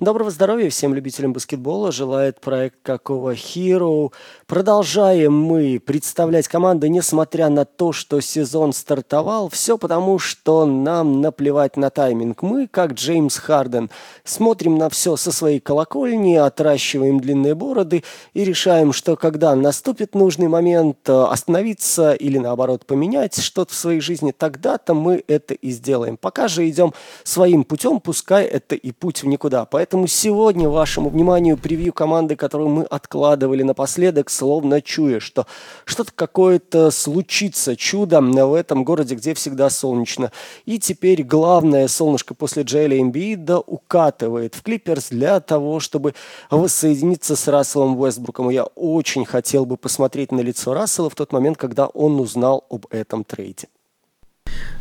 [0.00, 1.92] Доброго здоровья всем любителям баскетбола.
[1.92, 4.12] Желает проект Какого Hero.
[4.48, 9.48] Продолжаем мы представлять команды, несмотря на то, что сезон стартовал.
[9.50, 12.42] Все потому, что нам наплевать на тайминг.
[12.42, 13.88] Мы, как Джеймс Харден,
[14.24, 18.02] смотрим на все со своей колокольни, отращиваем длинные бороды
[18.32, 24.00] и решаем, что когда наступит нужный момент э, остановиться или наоборот поменять что-то в своей
[24.00, 26.16] жизни, тогда-то мы это и сделаем.
[26.16, 26.92] Пока же идем
[27.22, 29.64] своим путем, пускай это и путь в никуда.
[29.66, 35.46] Поэтому Поэтому сегодня вашему вниманию превью команды, которую мы откладывали напоследок, словно чуя, что
[35.84, 40.32] что-то какое-то случится, чудо в этом городе, где всегда солнечно.
[40.64, 46.14] И теперь главное солнышко после Джейля Эмбиида укатывает в Клиперс для того, чтобы
[46.50, 48.48] воссоединиться с Расселом Уэстбруком.
[48.48, 52.86] Я очень хотел бы посмотреть на лицо Рассела в тот момент, когда он узнал об
[52.88, 53.68] этом трейде.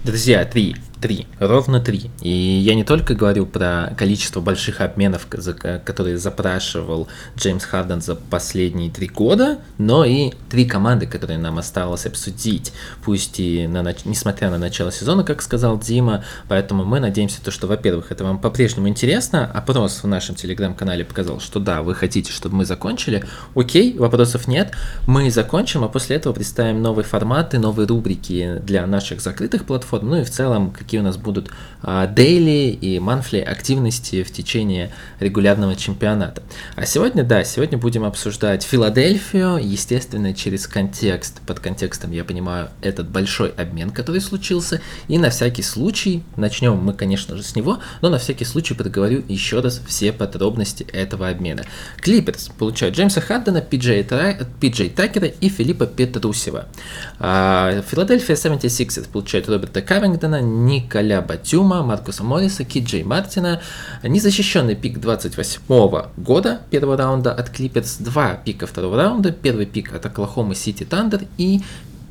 [0.04, 2.12] Друзья, три, три, ровно три.
[2.20, 7.08] И я не только говорю про количество больших обменов, которые запрашивал
[7.38, 12.74] Джеймс Харден за последние три года, но и три команды, которые нам осталось обсудить.
[13.06, 17.68] Пусть и на, несмотря на начало сезона, как сказал Дима, поэтому мы надеемся, то, что,
[17.68, 19.50] во-первых, это вам по-прежнему интересно.
[19.54, 23.24] Опрос в нашем телеграм-канале показал, что да, вы хотите, чтобы мы закончили.
[23.56, 24.74] Окей, вопросов нет.
[25.08, 30.10] Мы закончим, а после этого представим новые форматы, новые рубрики для наших закрытых платформ платформ,
[30.10, 31.50] ну и в целом, какие у нас будут
[31.84, 36.42] дейли и monthly активности в течение регулярного чемпионата.
[36.76, 41.42] А сегодня, да, сегодня будем обсуждать Филадельфию, естественно, через контекст.
[41.46, 44.80] Под контекстом я понимаю этот большой обмен, который случился.
[45.10, 49.22] И на всякий случай, начнем мы, конечно же, с него, но на всякий случай проговорю
[49.28, 51.64] еще раз все подробности этого обмена.
[51.98, 54.08] Клиперс получают Джеймса Хардена, Пиджей,
[54.62, 56.68] Пиджей Такера и Филиппа Петрусева.
[57.20, 63.62] А, Филадельфия 76ers получает Роберта Ковингтона, Николя Батюма, Маркуса Морриса, Киджей Мартина,
[64.02, 65.62] незащищенный пик 28
[66.18, 71.22] года первого раунда от Клиперс, два пика второго раунда, первый пик от Оклахомы Сити Тандер
[71.38, 71.62] и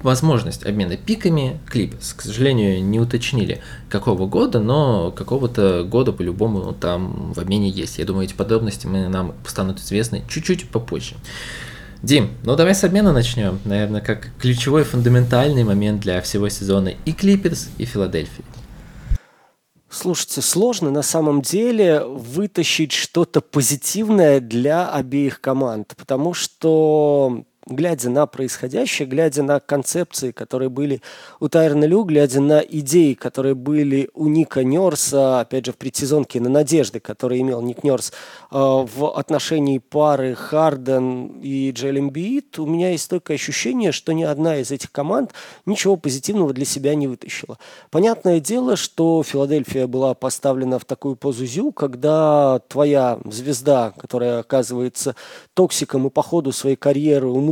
[0.03, 2.13] возможность обмена пиками Клиперс.
[2.13, 7.99] К сожалению, не уточнили, какого года, но какого-то года по-любому там в обмене есть.
[7.99, 11.15] Я думаю, эти подробности мы, нам станут известны чуть-чуть попозже.
[12.03, 13.61] Дим, ну давай с обмена начнем.
[13.65, 18.45] Наверное, как ключевой фундаментальный момент для всего сезона и Клиперс, и Филадельфии.
[19.89, 28.27] Слушайте, сложно на самом деле вытащить что-то позитивное для обеих команд, потому что глядя на
[28.27, 31.01] происходящее, глядя на концепции, которые были
[31.41, 36.41] у Тайрона Лю, глядя на идеи, которые были у Ника Нерса, опять же, в предсезонке,
[36.41, 42.67] на надежды, которые имел Ник Нерс э, в отношении пары Харден и Джейлем Биит, у
[42.67, 45.33] меня есть стойкое ощущение, что ни одна из этих команд
[45.67, 47.59] ничего позитивного для себя не вытащила.
[47.91, 55.15] Понятное дело, что Филадельфия была поставлена в такую позу зю, когда твоя звезда, которая оказывается
[55.55, 57.52] токсиком и по ходу своей карьеры умудряется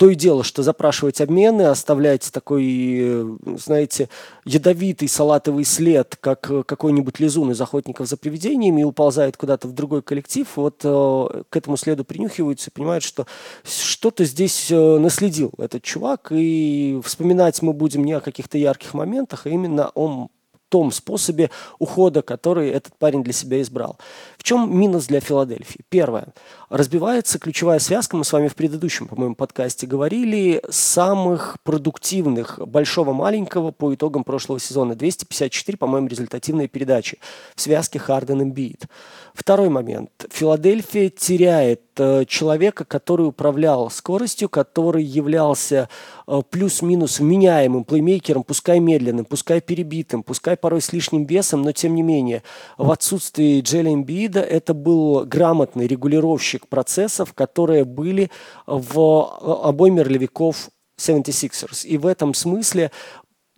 [0.00, 4.08] то и дело, что запрашивать обмены, оставлять такой, знаете,
[4.46, 10.00] ядовитый салатовый след, как какой-нибудь лизун из охотников за привидениями и уползает куда-то в другой
[10.00, 13.26] коллектив, вот э, к этому следу принюхиваются и понимают, что
[13.62, 19.44] что-то здесь э, наследил этот чувак, и вспоминать мы будем не о каких-то ярких моментах,
[19.44, 20.28] а именно о
[20.70, 23.98] том способе ухода, который этот парень для себя избрал.
[24.40, 25.82] В чем минус для Филадельфии?
[25.90, 26.28] Первое.
[26.70, 33.92] Разбивается ключевая связка, мы с вами в предыдущем, по-моему, подкасте говорили, самых продуктивных большого-маленького по
[33.92, 34.94] итогам прошлого сезона.
[34.94, 37.18] 254, по-моему, результативные передачи
[37.54, 38.86] в связке Харден и Бит.
[39.34, 40.10] Второй момент.
[40.30, 45.90] Филадельфия теряет э, человека, который управлял скоростью, который являлся
[46.26, 51.94] э, плюс-минус вменяемым плеймейкером, пускай медленным, пускай перебитым, пускай порой с лишним весом, но тем
[51.94, 52.42] не менее
[52.78, 58.30] в отсутствии Джеля Эмбиида это был грамотный регулировщик процессов, которые были
[58.66, 61.84] в обойме ролевиков 76ers.
[61.86, 62.92] И в этом смысле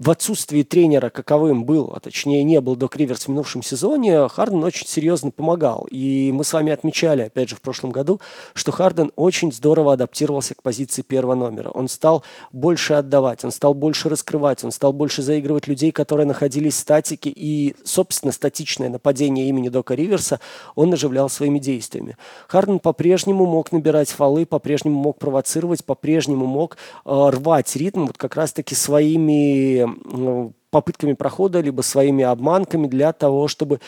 [0.02, 4.64] в отсутствии тренера, каковым был, а точнее не был Док Риверс в минувшем сезоне, Харден
[4.64, 5.86] очень серьезно помогал.
[5.92, 8.20] И мы с вами отмечали, опять же, в прошлом году,
[8.52, 11.70] что Харден очень здорово адаптировался к позиции первого номера.
[11.70, 16.74] Он стал больше отдавать, он стал больше раскрывать, он стал больше заигрывать людей, которые находились
[16.74, 20.40] в статике, и, собственно, статичное нападение имени Дока Риверса
[20.74, 22.16] он оживлял своими действиями.
[22.48, 28.34] Харден по-прежнему мог набирать фолы, по-прежнему мог провоцировать, по-прежнему мог э, рвать ритм вот как
[28.34, 33.78] раз-таки своими ну, попытками прохода, либо своими обманками для того, чтобы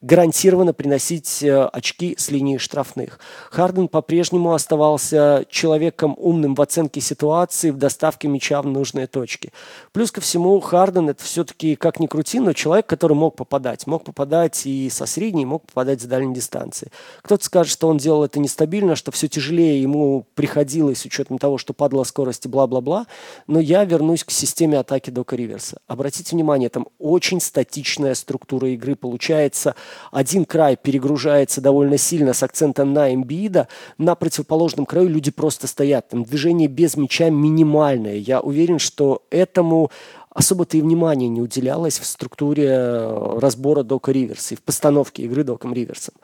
[0.00, 3.20] гарантированно приносить э, очки с линии штрафных.
[3.50, 9.52] Харден по-прежнему оставался человеком умным в оценке ситуации, в доставке мяча в нужные точки.
[9.92, 13.86] Плюс ко всему, Харден это все-таки, как ни крути, но человек, который мог попадать.
[13.86, 16.90] Мог попадать и со средней, мог попадать с дальней дистанции.
[17.20, 21.58] Кто-то скажет, что он делал это нестабильно, что все тяжелее ему приходилось с учетом того,
[21.58, 23.06] что падала скорость и бла-бла-бла.
[23.46, 25.78] Но я вернусь к системе атаки Дока Риверса.
[25.86, 29.74] Обратите внимание, там очень статичная структура игры получается–
[30.10, 33.68] один край перегружается довольно сильно с акцентом на Эмбиида,
[33.98, 36.08] на противоположном краю люди просто стоят.
[36.08, 38.16] Там движение без мяча минимальное.
[38.16, 39.90] Я уверен, что этому
[40.30, 45.42] особо-то и внимания не уделялось в структуре э, разбора Дока Риверса и в постановке игры
[45.42, 46.14] Доком Риверсом.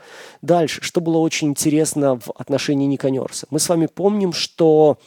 [0.42, 3.46] Дальше, что было очень интересно в отношении Ника Нерса.
[3.50, 4.98] Мы с вами помним, что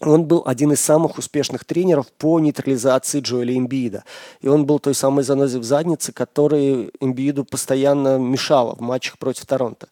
[0.00, 4.04] он был один из самых успешных тренеров по нейтрализации Джоэля Эмбиида.
[4.40, 9.44] И он был той самой занозой в заднице, которой Эмбииду постоянно мешала в матчах против
[9.44, 9.88] Торонто.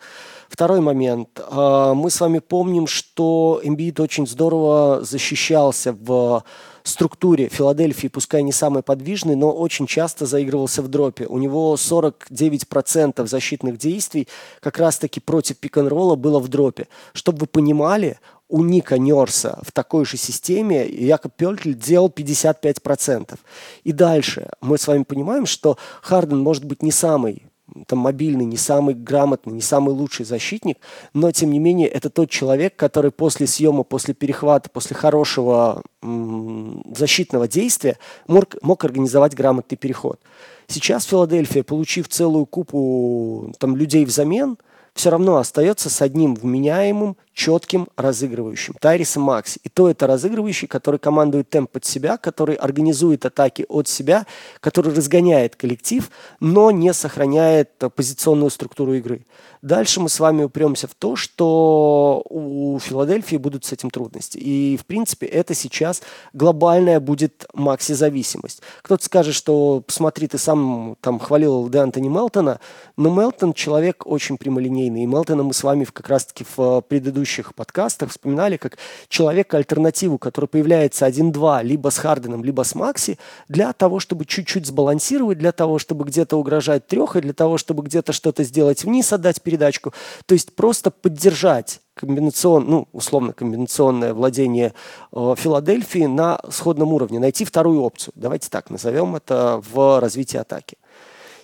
[0.48, 1.40] Второй момент.
[1.50, 6.42] А, мы с вами помним, что Эмбиид очень здорово защищался в
[6.84, 11.26] структуре Филадельфии, пускай не самый подвижный, но очень часто заигрывался в дропе.
[11.26, 14.26] У него 49% защитных действий
[14.60, 16.88] как раз-таки против пик-н-ролла было в дропе.
[17.12, 18.18] Чтобы вы понимали,
[18.48, 23.38] у Ника Нерса в такой же системе Якоб Пелтль делал 55%.
[23.84, 27.48] И дальше мы с вами понимаем, что Харден может быть не самый
[27.86, 30.78] там, мобильный, не самый грамотный, не самый лучший защитник,
[31.12, 36.82] но, тем не менее, это тот человек, который после съема, после перехвата, после хорошего м-
[36.96, 40.20] защитного действия мог, мог организовать грамотный переход.
[40.66, 44.58] Сейчас Филадельфия, получив целую купу там, людей взамен,
[44.94, 48.74] все равно остается с одним вменяемым четким разыгрывающим.
[48.80, 49.60] Тайриса Макси.
[49.62, 54.26] И то это разыгрывающий, который командует темп под себя, который организует атаки от себя,
[54.58, 59.24] который разгоняет коллектив, но не сохраняет позиционную структуру игры.
[59.62, 64.38] Дальше мы с вами упремся в то, что у Филадельфии будут с этим трудности.
[64.38, 66.02] И, в принципе, это сейчас
[66.32, 68.62] глобальная будет макси-зависимость.
[68.82, 72.60] Кто-то скажет, что, посмотри, ты сам там хвалил Де Антони Мелтона,
[72.96, 75.04] но Мелтон человек очень прямолинейный.
[75.04, 78.78] И Мелтона мы с вами как раз-таки в предыдущем предыдущих подкастах вспоминали как
[79.08, 85.38] человека-альтернативу, который появляется 1-2 либо с Харденом, либо с Макси, для того, чтобы чуть-чуть сбалансировать,
[85.38, 89.42] для того, чтобы где-то угрожать трех, и для того, чтобы где-то что-то сделать вниз, отдать
[89.42, 89.92] передачку.
[90.26, 94.72] То есть просто поддержать комбинацион, ну, условно комбинационное владение
[95.12, 98.12] э, Филадельфии на сходном уровне, найти вторую опцию.
[98.16, 100.76] Давайте так назовем это в развитии атаки.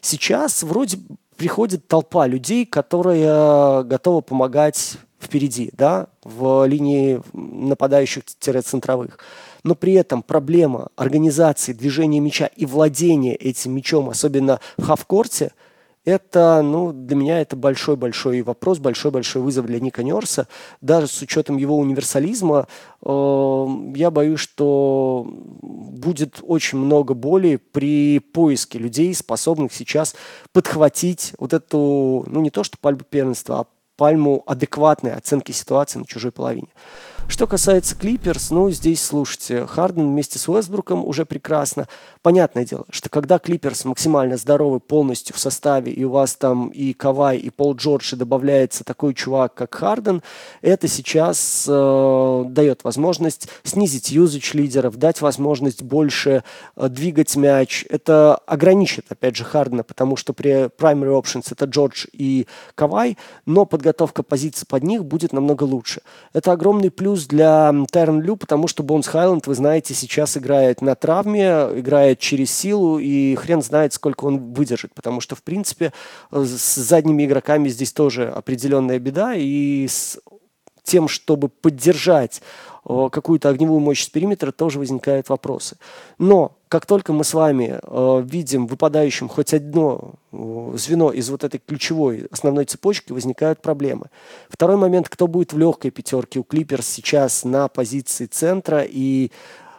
[0.00, 0.98] Сейчас вроде
[1.36, 9.19] приходит толпа людей, которые готовы помогать впереди, да, в линии нападающих-центровых.
[9.62, 15.53] Но при этом проблема организации движения мяча и владения этим мячом, особенно в хавкорте,
[16.05, 20.49] это, ну, для меня это большой-большой вопрос, большой-большой вызов для Ника Нерса.
[20.82, 22.69] Даже с учетом его универсализма,
[23.03, 23.67] э,
[23.97, 30.15] я боюсь, что будет очень много боли при поиске людей, способных сейчас
[30.53, 36.06] подхватить вот эту, ну, не то что пальбу первенства, а пальму адекватной оценки ситуации на
[36.06, 36.69] чужой половине.
[37.26, 41.88] Что касается Клиперс, ну, здесь, слушайте, Харден вместе с Уэсбруком уже прекрасно.
[42.23, 46.93] Понятное дело, что когда Клиперс максимально здоровы полностью в составе, и у вас там и
[46.93, 50.23] Кавай, и Пол Джордж, и добавляется такой чувак, как Харден,
[50.61, 56.44] это сейчас э, дает возможность снизить юзач лидеров, дать возможность больше
[56.77, 57.87] э, двигать мяч.
[57.88, 63.17] Это ограничит, опять же, Хардена, потому что при primary options это Джордж и Кавай,
[63.47, 66.03] но подготовка позиций под них будет намного лучше.
[66.32, 70.83] Это огромный плюс плюс для Терн Лю, потому что Бонс Хайленд, вы знаете, сейчас играет
[70.83, 75.93] на травме, играет через силу, и хрен знает, сколько он выдержит, потому что, в принципе,
[76.33, 80.19] с задними игроками здесь тоже определенная беда, и с
[80.83, 82.43] тем, чтобы поддержать
[82.84, 85.76] какую-то огневую мощь с периметра, тоже возникают вопросы.
[86.19, 91.44] Но как только мы с вами э, видим выпадающим хоть одно э, звено из вот
[91.44, 94.06] этой ключевой основной цепочки, возникают проблемы.
[94.48, 99.31] Второй момент, кто будет в легкой пятерке у Клиперс сейчас на позиции центра и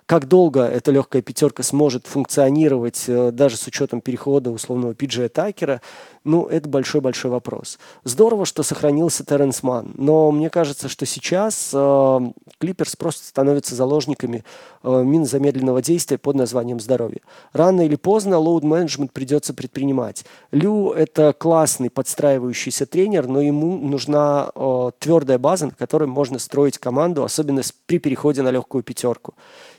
[0.06, 5.82] как долго эта легкая пятерка сможет функционировать э, даже с учетом перехода условного Пиджия Такера,
[6.24, 7.78] ну, это большой-большой вопрос.
[8.04, 12.20] Здорово, что сохранился Терренс Ман, но мне кажется, что сейчас э,
[12.60, 14.44] Клиперс просто становятся заложниками
[14.84, 17.22] э, мин замедленного действия под названием здоровье.
[17.54, 20.26] Рано или поздно лоуд-менеджмент придется предпринимать.
[20.52, 26.80] Лю– это классный подстраивающийся тренер, но ему нужна э, твердая база, на которой можно строить
[26.80, 29.36] команду, особенно при переходе на легкую пятерку.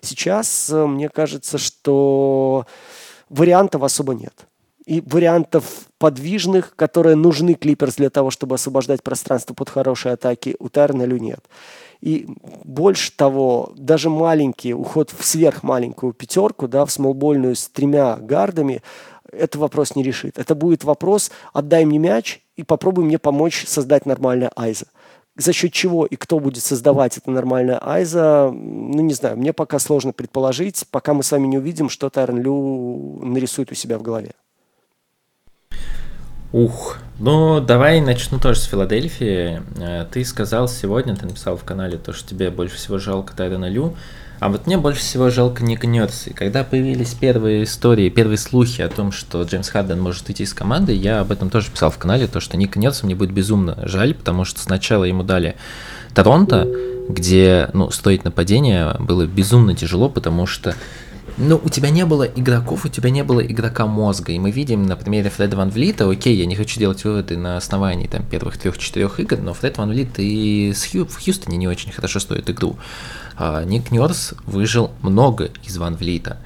[0.07, 2.67] Сейчас э, мне кажется, что
[3.29, 4.47] вариантов особо нет.
[4.87, 5.65] И вариантов
[5.99, 11.41] подвижных, которые нужны Клиперс для того, чтобы освобождать пространство под хорошие атаки, у Тайрнелю нет.
[12.01, 12.29] И
[12.63, 18.81] больше того, даже маленький уход в сверхмаленькую пятерку, да, в смолбольную с тремя гардами,
[19.33, 20.39] это вопрос не решит.
[20.39, 24.87] Это будет вопрос «отдай мне мяч и попробуй мне помочь создать нормальное айза»
[25.37, 29.79] за счет чего и кто будет создавать это нормальное Айза, ну, не знаю, мне пока
[29.79, 34.03] сложно предположить, пока мы с вами не увидим, что Тайрон Лю нарисует у себя в
[34.03, 34.33] голове.
[36.53, 39.63] Ух, ну давай начну тоже с Филадельфии.
[39.79, 43.69] Э, ты сказал сегодня, ты написал в канале то, что тебе больше всего жалко Тайрона
[43.69, 43.95] Лю.
[44.39, 46.31] А вот мне больше всего жалко Ника Нерса.
[46.35, 50.93] Когда появились первые истории, первые слухи о том, что Джеймс Харден может уйти из команды,
[50.93, 54.15] я об этом тоже писал в канале, то, что Ника Нерса мне будет безумно жаль,
[54.15, 55.57] потому что сначала ему дали
[56.15, 56.69] Торонто,
[57.09, 60.75] где, ну, стоить нападение было безумно тяжело, потому что
[61.39, 64.33] ну, у тебя не было игроков, у тебя не было игрока мозга.
[64.33, 67.57] И мы видим на примере Фреда Ван Влита, окей, я не хочу делать выводы на
[67.57, 71.69] основании там первых трех-четырех игр, но Фред Ван Влит и с Хью, в Хьюстоне не
[71.69, 72.77] очень хорошо стоит игру.
[73.37, 76.39] А, Ник Нёрс выжил много из Ван Влита.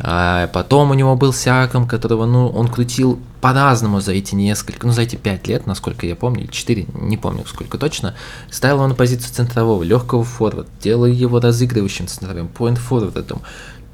[0.00, 4.92] А потом у него был Сиаком, которого, ну, он крутил по-разному за эти несколько, ну,
[4.92, 8.14] за эти пять лет, насколько я помню, или четыре, не помню сколько точно,
[8.48, 13.42] ставил его на позицию центрового, легкого форварда, делал его разыгрывающим центровым, point форвардом.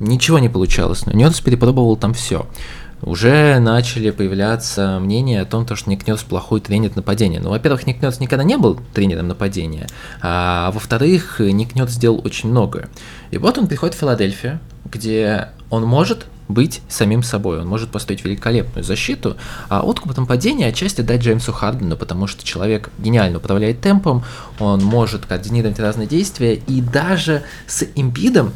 [0.00, 2.46] Ничего не получалось, но Нёрс перепробовал там все
[3.04, 7.40] уже начали появляться мнения о том, что Ник Нерс плохой тренер нападения.
[7.40, 9.86] Ну, во-первых, Ник Нерс никогда не был тренером нападения,
[10.22, 12.88] а во-вторых, Ник Нерс сделал очень многое.
[13.30, 14.58] И вот он приходит в Филадельфию,
[14.90, 19.36] где он может быть самим собой, он может построить великолепную защиту,
[19.70, 24.24] а откуп нападения отчасти дать Джеймсу Хардену, потому что человек гениально управляет темпом,
[24.58, 28.52] он может координировать разные действия, и даже с импидом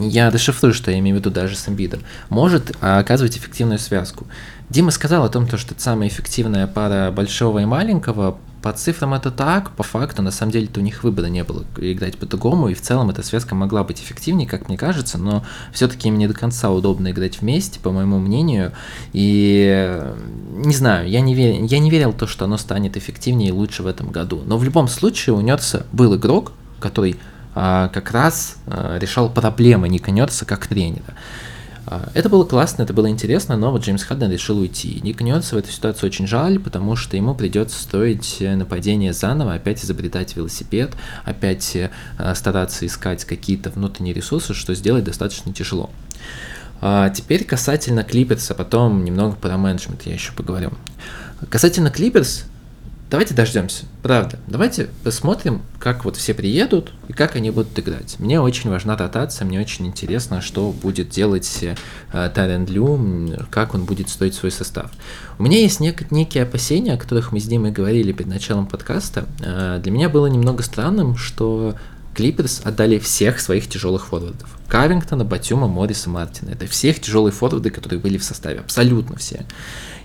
[0.00, 4.26] я дешифрую, что я имею в виду даже с имбидом, может оказывать эффективную связку.
[4.70, 8.38] Дима сказал о том, что это самая эффективная пара большого и маленького.
[8.60, 12.18] По цифрам это так, по факту, на самом деле-то у них выбора не было играть
[12.18, 16.18] по-другому, и в целом эта связка могла быть эффективнее, как мне кажется, но все-таки им
[16.18, 18.72] не до конца удобно играть вместе, по моему мнению,
[19.12, 20.02] и
[20.56, 23.52] не знаю, я не, верил, я не верил в то, что оно станет эффективнее и
[23.52, 27.37] лучше в этом году, но в любом случае у Нетса был игрок, который а,
[27.92, 31.14] как раз а, решал проблемы Ника Нерса как тренера.
[31.86, 35.00] А, это было классно, это было интересно, но вот Джеймс Харден решил уйти.
[35.02, 39.54] Ник Нерса в этой ситуации очень жаль, потому что ему придется строить э, нападение заново,
[39.54, 40.92] опять изобретать велосипед,
[41.24, 41.90] опять э,
[42.34, 45.90] стараться искать какие-то внутренние ресурсы, что сделать достаточно тяжело.
[46.80, 50.70] А теперь касательно Клиперса, потом немного про менеджмент я еще поговорю.
[51.48, 52.44] Касательно Клиперс,
[53.10, 54.38] Давайте дождемся, правда.
[54.46, 58.16] Давайте посмотрим, как вот все приедут и как они будут играть.
[58.18, 63.86] Мне очень важна ротация, мне очень интересно, что будет делать э, Тарен Лю, как он
[63.86, 64.90] будет строить свой состав.
[65.38, 69.24] У меня есть нек- некие опасения, о которых мы с Димой говорили перед началом подкаста.
[69.40, 71.76] Э, для меня было немного странным, что
[72.14, 74.58] Клиперс отдали всех своих тяжелых форвардов.
[74.68, 76.50] Карингтона, Батюма, Морриса, Мартина.
[76.50, 78.60] Это всех тяжелые форварды, которые были в составе.
[78.60, 79.46] Абсолютно все.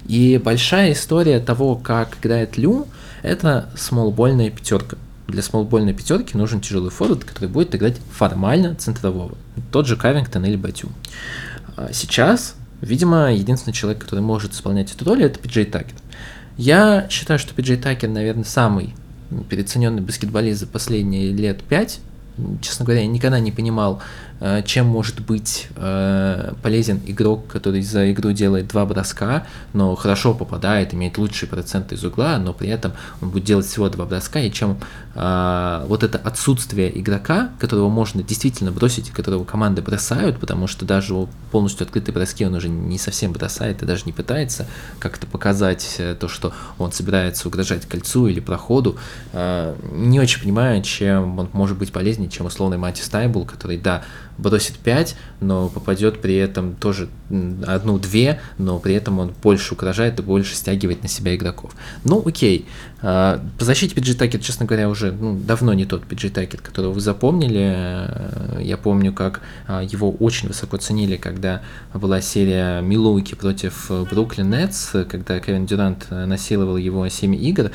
[0.07, 2.87] И большая история того, как играет Лю,
[3.21, 4.97] это смолбольная пятерка.
[5.27, 9.37] Для смолбольной пятерки нужен тяжелый форвард, который будет играть формально центрового.
[9.71, 10.89] Тот же Карингтон или Батю.
[11.77, 15.95] А сейчас, видимо, единственный человек, который может исполнять эту роль, это Пиджей Такер.
[16.57, 18.93] Я считаю, что Пиджей Такер, наверное, самый
[19.49, 21.99] переоцененный баскетболист за последние лет пять.
[22.61, 24.01] Честно говоря, я никогда не понимал,
[24.65, 30.93] чем может быть э, полезен игрок, который за игру делает два броска, но хорошо попадает,
[30.93, 34.51] имеет лучшие проценты из угла, но при этом он будет делать всего два броска, и
[34.51, 34.79] чем
[35.15, 41.13] э, вот это отсутствие игрока, которого можно действительно бросить, которого команды бросают, потому что даже
[41.51, 44.67] полностью открытые броски он уже не совсем бросает и даже не пытается
[44.99, 48.97] как-то показать то, что он собирается угрожать кольцу или проходу,
[49.33, 54.03] не очень понимаю, чем он может быть полезнее, чем условный Матис Тайбл, который, да,
[54.37, 57.09] бросит 5, но попадет при этом тоже
[57.65, 61.75] одну-две, но при этом он больше угрожает и больше стягивает на себя игроков.
[62.03, 62.65] Ну, окей.
[63.01, 66.93] А, по защите Пиджи Такер, честно говоря, уже ну, давно не тот Пиджи Такер, которого
[66.93, 67.73] вы запомнили.
[67.75, 71.61] Э, я помню, как а, его очень высоко ценили, когда
[71.93, 77.71] была серия Милуки против Бруклин Нетс, когда Кевин Дюрант насиловал его 7 игр.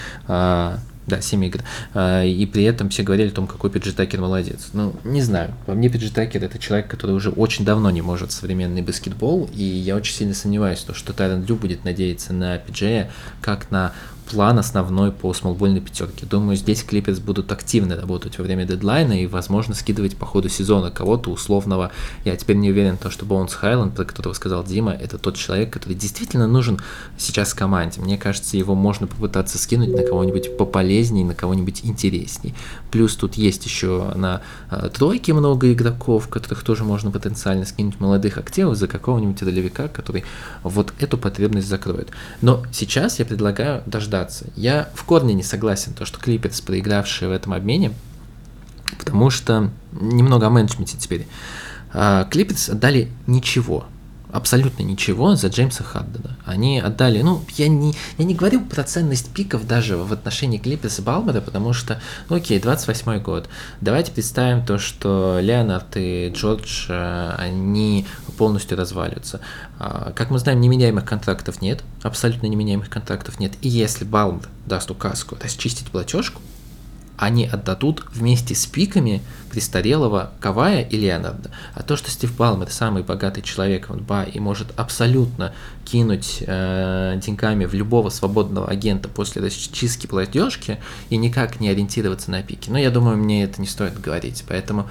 [1.09, 1.61] Да, 7 игр.
[1.95, 4.69] А, и при этом все говорили о том, какой Пиджи Такер молодец.
[4.75, 5.55] Ну, не знаю.
[5.67, 9.63] По мне Пиджи Такер это человек, который уже очень давно не может современный баскетбол, и
[9.63, 13.11] я очень сильно сомневаюсь, что Тайрон Лю будет надеяться на Пиджея
[13.41, 13.93] как на
[14.29, 16.27] план основной по смолбольной пятерке.
[16.27, 20.91] Думаю, здесь Клиперс будут активно работать во время дедлайна и, возможно, скидывать по ходу сезона
[20.91, 21.91] кого-то условного.
[22.25, 25.73] Я теперь не уверен, то, что Боунс Хайленд, про которого сказал Дима, это тот человек,
[25.73, 26.79] который действительно нужен
[27.17, 28.01] сейчас команде.
[28.01, 32.55] Мне кажется, его можно попытаться скинуть на кого-нибудь пополезнее, на кого-нибудь интересней.
[32.91, 38.37] Плюс тут есть еще на э, тройке много игроков, которых тоже можно потенциально скинуть молодых
[38.37, 40.25] активов за какого-нибудь ролевика, который
[40.63, 42.11] вот эту потребность закроет.
[42.43, 44.18] Но сейчас я предлагаю дождаться.
[44.57, 47.93] Я в корне не согласен, то, что Клиперс, проигравшие в этом обмене,
[48.99, 51.27] потому что немного о менеджменте теперь.
[52.31, 53.87] Клиперс отдали ничего
[54.33, 56.37] абсолютно ничего за Джеймса Хаддена.
[56.45, 61.03] Они отдали, ну, я не, я не говорю про ценность пиков даже в отношении Клиперса
[61.03, 63.49] Балмера, потому что, ну, окей, 28 год.
[63.81, 68.07] Давайте представим то, что Леонард и Джордж, э, они
[68.37, 69.41] полностью развалятся.
[69.79, 73.53] А, как мы знаем, неменяемых контрактов нет, абсолютно неменяемых контрактов нет.
[73.63, 76.41] И если Балмер даст указку расчистить платежку,
[77.19, 79.21] они отдадут вместе с пиками
[79.51, 81.51] престарелого Кавая и Леонарда.
[81.75, 85.53] А то, что Стив Балмер самый богатый человек в НБА и может абсолютно
[85.85, 90.79] кинуть э, деньгами в любого свободного агента после расчистки платежки
[91.11, 92.71] и никак не ориентироваться на пики.
[92.71, 94.45] Но я думаю, мне это не стоит говорить.
[94.47, 94.89] Поэтому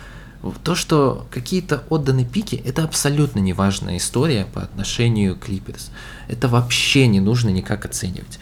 [0.64, 5.92] то, что какие-то отданы пики, это абсолютно неважная история по отношению к Клиперс.
[6.28, 8.40] Это вообще не нужно никак оценивать.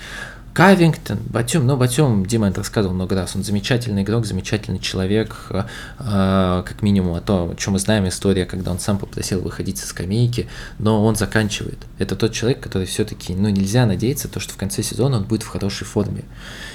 [0.56, 6.64] Кавингтон, Батюм, ну, Батюм, Дима это рассказывал много раз, он замечательный игрок, замечательный человек, э,
[6.66, 9.86] как минимум, а то, о чем мы знаем, история, когда он сам попросил выходить со
[9.86, 10.48] скамейки,
[10.80, 11.80] но он заканчивает.
[12.00, 15.44] Это тот человек, который все-таки, ну, нельзя надеяться, то, что в конце сезона он будет
[15.44, 16.24] в хорошей форме.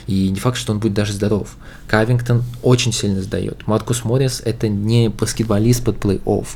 [0.07, 1.57] И не факт, что он будет даже здоров.
[1.89, 3.67] Кавингтон очень сильно сдает.
[3.67, 6.47] Маркус Моррис это не баскетболист под плей-офф.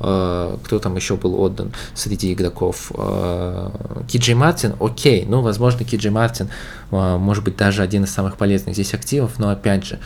[0.00, 2.90] Э, кто там еще был отдан среди игроков?
[2.96, 3.70] Э,
[4.08, 6.48] Киджи Мартин, окей, ну, возможно, Киджи Мартин
[6.90, 9.98] э, может быть даже один из самых полезных здесь активов, но опять же,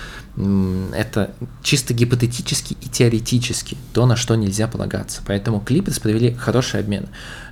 [0.94, 1.30] это
[1.62, 5.22] чисто гипотетически и теоретически то, на что нельзя полагаться.
[5.26, 7.06] Поэтому Клиперс провели хороший обмен.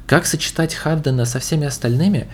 [0.07, 2.28] Как сочетать Хардена со всеми остальными?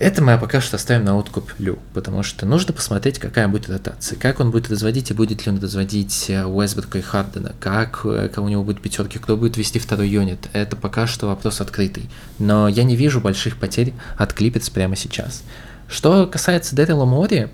[0.00, 4.16] Это мы пока что оставим на откуп Лю, потому что нужно посмотреть, какая будет ротация,
[4.16, 8.30] как он будет разводить и будет ли он разводить э, Уэсберга и Хардена, как э,
[8.36, 10.38] у него будет пятерки, кто будет вести второй юнит.
[10.52, 12.08] Это пока что вопрос открытый.
[12.38, 15.42] Но я не вижу больших потерь от Клипец прямо сейчас.
[15.88, 17.48] Что касается Дэрила Мори,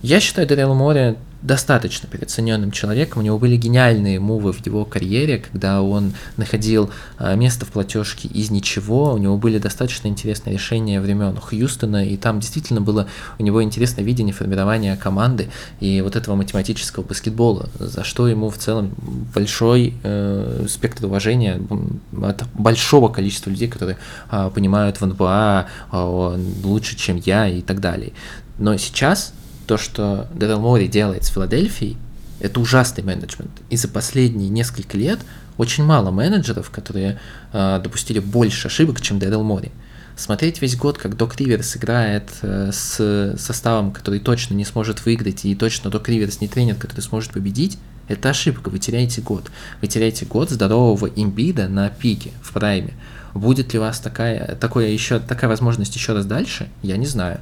[0.00, 3.22] я считаю Дэрила Мори достаточно переоцененным человеком.
[3.22, 8.28] У него были гениальные мувы в его карьере, когда он находил а, место в платежке
[8.28, 9.14] из ничего.
[9.14, 13.06] У него были достаточно интересные решения времен Хьюстона, и там действительно было
[13.38, 18.58] у него интересное видение формирования команды и вот этого математического баскетбола, за что ему в
[18.58, 18.92] целом
[19.34, 21.60] большой э, спектр уважения
[22.22, 23.98] от большого количества людей, которые
[24.30, 28.12] э, понимают в НБА э, лучше, чем я и так далее.
[28.58, 29.32] Но сейчас
[29.66, 31.96] то, что Дэрил Мори делает с Филадельфией,
[32.40, 33.50] это ужасный менеджмент.
[33.70, 35.20] И за последние несколько лет
[35.56, 37.18] очень мало менеджеров, которые
[37.52, 39.72] э, допустили больше ошибок, чем Дэрил Мори.
[40.16, 45.44] Смотреть весь год, как Док Риверс играет э, с составом, который точно не сможет выиграть,
[45.44, 49.50] и точно Док Риверс не тренер, который сможет победить, это ошибка, вы теряете год.
[49.80, 52.94] Вы теряете год здорового имбида на пике, в прайме.
[53.34, 57.40] Будет ли у вас такая, такое еще, такая возможность еще раз дальше, я не знаю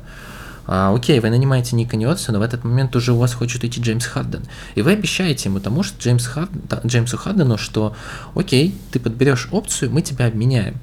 [0.66, 3.80] а, окей, вы нанимаете Ника Ньюотса, но в этот момент уже у вас хочет идти
[3.80, 4.42] Джеймс Харден.
[4.74, 7.94] И вы обещаете ему тому, что Джеймс Харден, Джеймсу Хардену, что
[8.34, 10.76] окей, ты подберешь опцию, мы тебя обменяем.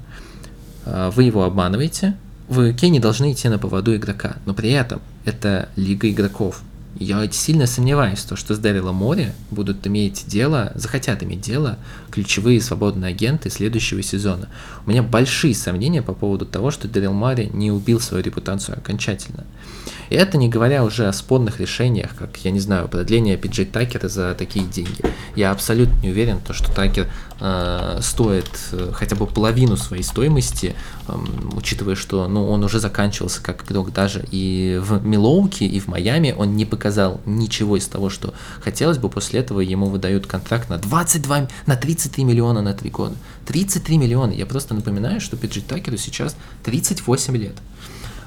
[0.84, 2.16] А, вы его обманываете,
[2.48, 6.62] вы, окей, не должны идти на поводу игрока, но при этом это лига игроков.
[6.98, 11.78] Я сильно сомневаюсь, то, что с Дэрилом Мори будут иметь дело, захотят иметь дело
[12.10, 14.48] ключевые свободные агенты следующего сезона.
[14.86, 19.44] У меня большие сомнения по поводу того, что Дэрил Мори не убил свою репутацию окончательно.
[20.12, 24.08] И это не говоря уже о спорных решениях, как, я не знаю, продление Пиджей Такера
[24.08, 25.02] за такие деньги.
[25.36, 27.08] Я абсолютно не уверен, то, что Такер
[27.40, 30.76] э, стоит э, хотя бы половину своей стоимости,
[31.08, 31.12] э,
[31.54, 36.34] учитывая, что ну, он уже заканчивался как игрок даже и в Милоуке, и в Майами
[36.36, 39.08] он не показал ничего из того, что хотелось бы.
[39.08, 43.14] После этого ему выдают контракт на 22, на 33 миллиона на 3 года.
[43.46, 44.32] 33 миллиона.
[44.32, 47.54] Я просто напоминаю, что Пиджей Такеру сейчас 38 лет.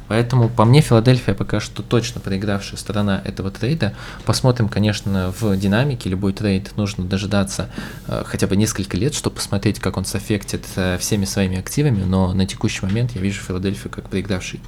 [0.07, 3.95] Поэтому, по мне, Филадельфия пока что точно проигравшая сторона этого трейда.
[4.25, 6.09] Посмотрим, конечно, в динамике.
[6.09, 7.69] Любой трейд нужно дожидаться
[8.07, 12.03] э, хотя бы несколько лет, чтобы посмотреть, как он соффектит э, всеми своими активами.
[12.03, 14.59] Но на текущий момент я вижу Филадельфию как проигравший.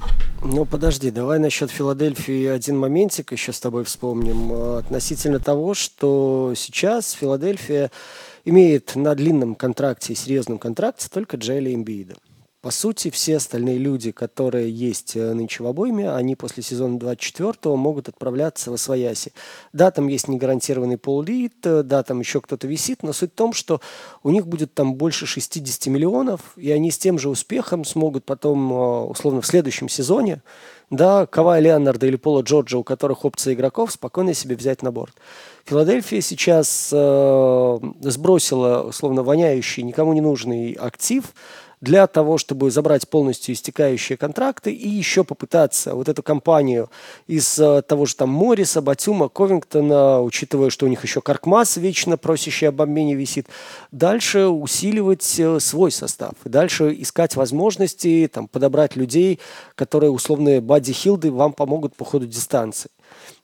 [0.42, 4.52] Ну, подожди, давай насчет Филадельфии один моментик еще с тобой вспомним.
[4.52, 7.90] Э, относительно того, что сейчас Филадельфия
[8.44, 12.14] имеет на длинном контракте и серьезном контракте только Джейли Эмбиида.
[12.68, 17.74] По сути, все остальные люди, которые есть э, нынче в обойме, они после сезона 24
[17.76, 19.32] могут отправляться в Освояси.
[19.72, 23.36] Да, там есть негарантированный пол лид, э, да, там еще кто-то висит, но суть в
[23.36, 23.80] том, что
[24.22, 28.70] у них будет там больше 60 миллионов, и они с тем же успехом смогут потом,
[28.70, 30.42] э, условно, в следующем сезоне,
[30.90, 35.14] да, Кавай Леонарда или Пола Джорджа, у которых опция игроков, спокойно себе взять на борт.
[35.64, 41.24] Филадельфия сейчас э, сбросила, условно, воняющий, никому не нужный актив
[41.80, 46.90] для того, чтобы забрать полностью истекающие контракты и еще попытаться вот эту компанию
[47.26, 52.16] из э, того же там Морриса, Батюма, Ковингтона, учитывая, что у них еще Каркмас вечно
[52.16, 53.46] просящий об обмене висит,
[53.92, 59.38] дальше усиливать э, свой состав и дальше искать возможности там, подобрать людей,
[59.74, 62.90] которые условные Бадди Хилды вам помогут по ходу дистанции.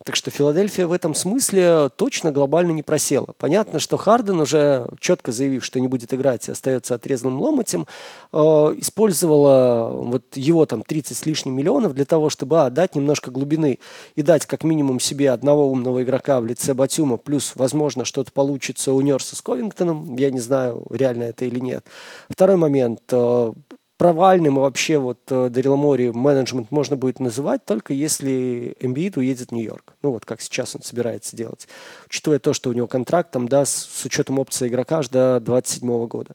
[0.04, 3.34] Так что Филадельфия в этом смысле точно глобально не просела.
[3.38, 7.86] Понятно, что Харден, уже четко заявив, что не будет играть и остается отрезанным ломотем,
[8.32, 13.30] э, использовала вот его там 30 с лишним миллионов для того, чтобы а, дать немножко
[13.30, 13.78] глубины
[14.14, 18.92] и дать как минимум себе одного умного игрока в лице Батюма, плюс, возможно, что-то получится
[18.92, 21.84] у Нерса с Ковингтоном, я не знаю, реально это или нет.
[22.28, 23.52] Второй момент, э,
[23.96, 29.52] провальным вообще вот э, Дарила Мори менеджмент можно будет называть только если Эмбиид уедет в
[29.52, 29.94] Нью-Йорк.
[30.02, 31.68] Ну вот как сейчас он собирается делать.
[32.06, 35.40] Учитывая то, что у него контракт там, да, с, с учетом опции игрока аж до
[35.40, 36.34] 27 года.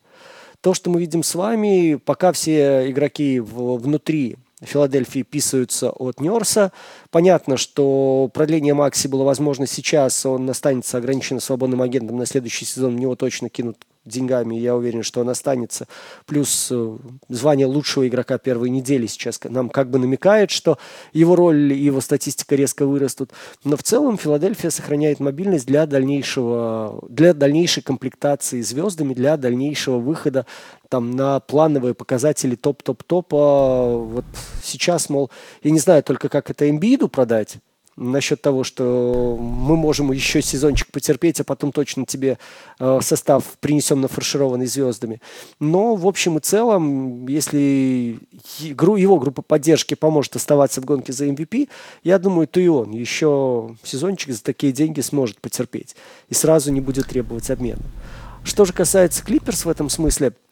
[0.61, 6.71] То, что мы видим с вами, пока все игроки в, внутри Филадельфии писаются от Нерса.
[7.11, 12.95] Понятно, что продление Макси было возможно сейчас, он останется ограниченно свободным агентом на следующий сезон,
[12.95, 15.87] в него точно кинут деньгами, я уверен, что он останется.
[16.25, 16.97] Плюс э,
[17.29, 20.77] звание лучшего игрока первой недели сейчас нам как бы намекает, что
[21.13, 23.31] его роль и его статистика резко вырастут.
[23.63, 30.45] Но в целом Филадельфия сохраняет мобильность для дальнейшего, для дальнейшей комплектации звездами, для дальнейшего выхода
[30.89, 33.97] там на плановые показатели топ-топ-топа.
[33.97, 34.25] Вот
[34.63, 35.29] сейчас, мол,
[35.63, 37.57] я не знаю только, как это Эмбиду продать,
[37.99, 42.39] насчет того, что мы можем еще сезончик потерпеть, а потом точно тебе
[42.79, 45.21] э, состав принесем нафаршированный звездами.
[45.59, 48.17] Но, в общем и целом, если
[48.59, 51.69] его группа поддержки поможет оставаться в гонке за MVP,
[52.03, 55.95] я думаю, то и он еще сезончик за такие деньги сможет потерпеть
[56.29, 57.83] и сразу не будет требовать обмена.
[58.45, 60.33] Что же касается Клиперс в этом смысле–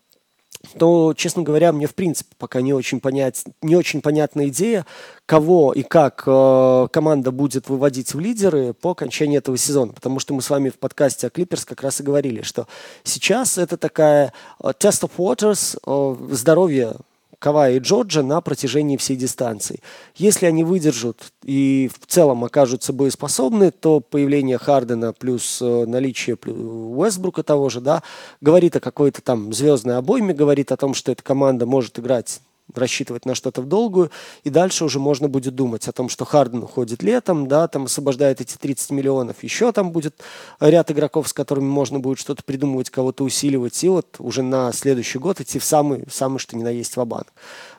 [0.78, 4.86] то, честно говоря, мне в принципе пока не очень, понять, не очень понятна идея,
[5.26, 9.94] кого и как э, команда будет выводить в лидеры по окончании этого сезона.
[9.94, 12.68] Потому что мы с вами в подкасте о Клиперс как раз и говорили, что
[13.04, 16.96] сейчас это такая э, test of waters, э, здоровье
[17.40, 19.82] Кавая и Джорджа на протяжении всей дистанции.
[20.16, 27.44] Если они выдержат и в целом окажутся боеспособны, то появление Хардена плюс э, наличие Уэстбрука
[27.44, 28.02] того же, да,
[28.42, 32.42] говорит о какой-то там звездной обойме, говорит о том, что эта команда может играть
[32.74, 34.12] рассчитывать на что-то в долгую,
[34.44, 38.42] и дальше уже можно будет думать о том, что Харден уходит летом, да, там освобождает
[38.42, 40.22] эти 30 миллионов, еще там будет
[40.60, 45.20] ряд игроков, с которыми можно будет что-то придумывать, кого-то усиливать, и вот уже на следующий
[45.20, 47.28] год идти в самый, самый что ни на есть в банк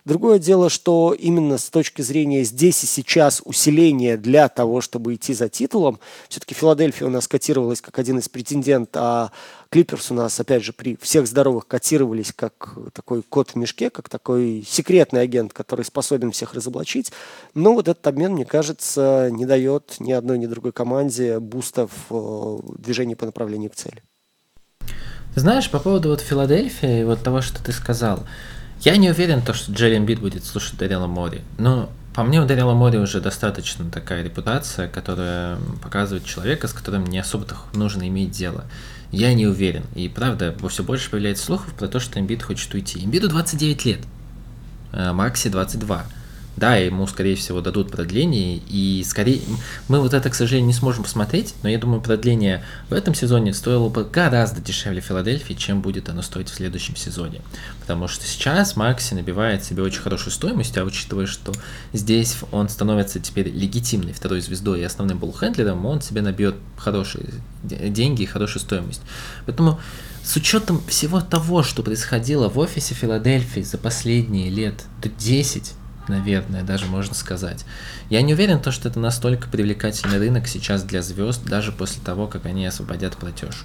[0.05, 5.35] Другое дело, что именно с точки зрения здесь и сейчас усиления для того, чтобы идти
[5.35, 9.33] за титулом, все-таки Филадельфия у нас котировалась как один из претендентов, а
[9.71, 14.09] Клиперс у нас, опять же, при всех здоровых котировались как такой кот в мешке, как
[14.09, 17.13] такой секретный агент, который способен всех разоблачить.
[17.55, 22.59] Но вот этот обмен, мне кажется, не дает ни одной, ни другой команде бустов э,
[22.79, 24.03] движении по направлению к цели.
[25.35, 28.27] Знаешь, по поводу вот Филадельфии, вот того, что ты сказал,
[28.81, 31.43] я не уверен, то, что Джерри Бит будет слушать Дарила Мори.
[31.59, 37.05] Но по мне у Дарила Мори уже достаточно такая репутация, которая показывает человека, с которым
[37.05, 38.65] не особо нужно иметь дело.
[39.11, 39.85] Я не уверен.
[39.95, 43.05] И правда, все больше появляется слухов про то, что Эмбит хочет уйти.
[43.05, 44.01] Эмбиду 29 лет.
[44.93, 46.05] Э, Макси 22.
[46.59, 49.41] Да, ему, скорее всего, дадут продление, и скорее...
[49.87, 53.55] Мы вот это, к сожалению, не сможем посмотреть, но я думаю, продление в этом сезоне
[53.55, 57.43] стоило бы гораздо дешевле Филадельфии, чем будет оно стоить в следующем сезоне.
[57.81, 61.53] Потому что сейчас Макси набивает себе очень хорошую стоимость, а учитывая, что
[61.93, 67.27] здесь он становится теперь легитимной второй звездой и основным буллхендлером, он себе набьет хорошие
[67.63, 69.03] деньги и хорошую стоимость.
[69.47, 69.79] Поэтому
[70.25, 75.73] с учетом всего того, что происходило в офисе Филадельфии за последние лет 10,
[76.09, 77.65] наверное, даже можно сказать.
[78.11, 82.27] Я не уверен, то, что это настолько привлекательный рынок сейчас для звезд, даже после того,
[82.27, 83.65] как они освободят платеж.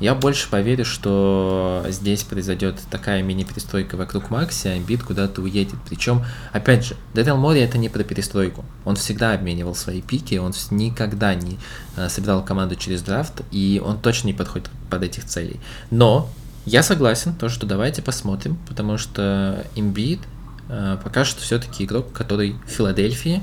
[0.00, 5.76] Я больше поверю, что здесь произойдет такая мини-перестройка вокруг Макси, а Эмбит куда-то уедет.
[5.88, 8.64] Причем, опять же, Дэрил Мори это не про перестройку.
[8.84, 11.58] Он всегда обменивал свои пики, он никогда не
[11.96, 15.60] э, собирал команду через драфт, и он точно не подходит под этих целей.
[15.90, 16.28] Но
[16.66, 19.78] я согласен, то, что давайте посмотрим, потому что э,
[20.68, 23.42] пока что все-таки игрок, который в Филадельфии,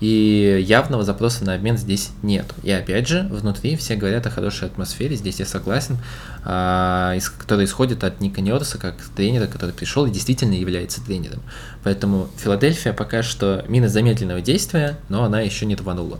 [0.00, 2.46] и явного запроса на обмен здесь нет.
[2.62, 5.98] И опять же, внутри все говорят о хорошей атмосфере, здесь я согласен,
[6.42, 11.42] а, из, которая исходит от Ника Нерса, как тренера, который пришел и действительно является тренером.
[11.84, 16.18] Поэтому Филадельфия пока что минус замедленного действия, но она еще не рванула.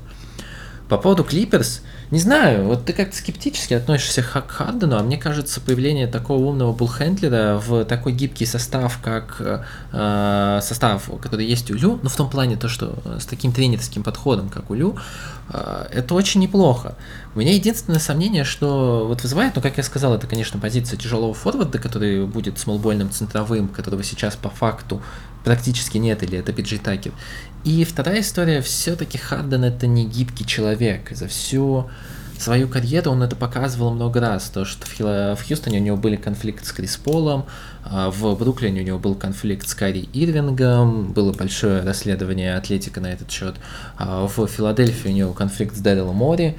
[0.90, 5.60] По поводу Клиперс, не знаю, вот ты как-то скептически относишься к Хардену, а мне кажется,
[5.60, 9.40] появление такого умного буллхендлера в такой гибкий состав, как
[9.92, 14.02] э, состав, который есть у Лю, ну в том плане то, что с таким тренерским
[14.02, 14.96] подходом, как у Лю,
[15.50, 16.96] э, это очень неплохо.
[17.36, 21.32] У меня единственное сомнение, что вот вызывает, ну как я сказал, это, конечно, позиция тяжелого
[21.32, 25.00] форварда, который будет смолбольным центровым, которого сейчас по факту
[25.44, 27.12] практически нет, или это Пиджи Такер.
[27.64, 31.10] И вторая история, все-таки Харден это не гибкий человек.
[31.10, 31.90] За всю
[32.38, 34.48] свою карьеру он это показывал много раз.
[34.48, 37.44] То, что в, Хьюстоне у него были конфликты с Крис Полом,
[37.84, 43.12] а в Бруклине у него был конфликт с Карри Ирвингом, было большое расследование Атлетика на
[43.12, 43.56] этот счет.
[43.98, 46.56] А в Филадельфии у него конфликт с Дэрилом Мори.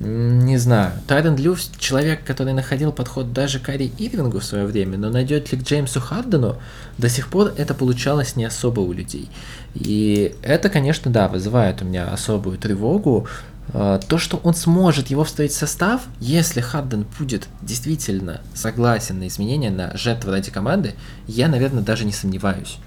[0.00, 0.92] Не знаю.
[1.08, 5.58] Тайрен Лю человек, который находил подход даже Карри Ирвингу в свое время, но найдет ли
[5.58, 6.56] к Джеймсу Хардену,
[6.98, 9.28] до сих пор это получалось не особо у людей.
[9.74, 13.26] И это, конечно, да, вызывает у меня особую тревогу.
[13.72, 19.26] А, то, что он сможет его вставить в состав, если Харден будет действительно согласен на
[19.26, 20.94] изменения, на жертву ради команды,
[21.26, 22.78] я, наверное, даже не сомневаюсь.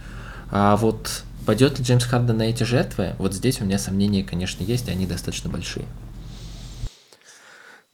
[0.50, 4.64] А вот пойдет ли Джеймс Харден на эти жертвы, вот здесь у меня сомнения, конечно,
[4.64, 5.86] есть, и они достаточно большие.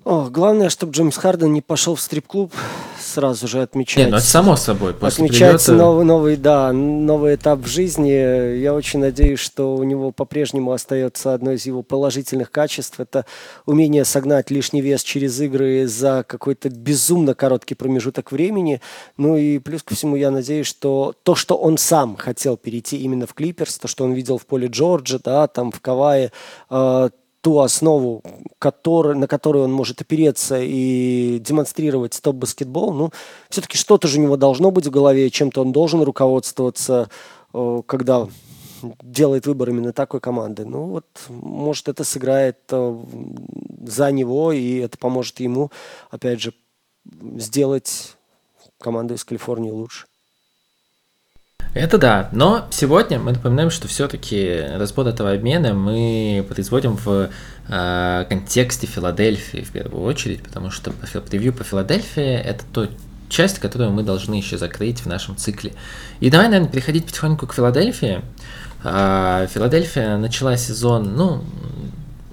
[0.08, 2.54] О, главное, чтобы Джеймс Харден не пошел в стрип-клуб,
[2.98, 4.06] сразу же отмечать.
[4.06, 4.94] Не, ну это само собой.
[4.94, 5.86] После отмечается прилета...
[5.86, 8.58] новый, новый, да, новый этап в жизни.
[8.58, 13.02] Я очень надеюсь, что у него по-прежнему остается одно из его положительных качеств.
[13.02, 13.26] Это
[13.66, 18.80] умение согнать лишний вес через игры за какой-то безумно короткий промежуток времени.
[19.18, 23.28] Ну и плюс ко всему я надеюсь, что то, что он сам хотел перейти именно
[23.28, 26.32] в Клиперс, то, что он видел в поле Джорджа, да, там в Кавае,
[26.70, 27.10] э,
[27.48, 28.24] ту основу,
[28.60, 33.12] который, на которую он может опереться и демонстрировать топ-баскетбол, ну,
[33.50, 37.10] все-таки что-то же у него должно быть в голове, чем-то он должен руководствоваться,
[37.54, 38.28] э, когда
[39.02, 40.66] делает выбор именно такой команды.
[40.66, 42.98] Ну вот, может, это сыграет э,
[43.86, 45.72] за него, и это поможет ему,
[46.10, 46.54] опять же,
[47.38, 48.18] сделать
[48.78, 50.06] команду из Калифорнии лучше.
[51.74, 57.30] Это да, но сегодня мы напоминаем, что все-таки разбор этого обмена мы производим в
[57.68, 60.92] э, контексте Филадельфии в первую очередь, потому что
[61.30, 62.88] превью по Филадельфии это то
[63.30, 65.74] часть, которую мы должны еще закрыть в нашем цикле.
[66.20, 68.22] И давай, наверное, переходить потихоньку к Филадельфии.
[68.84, 71.44] А, Филадельфия начала сезон, ну,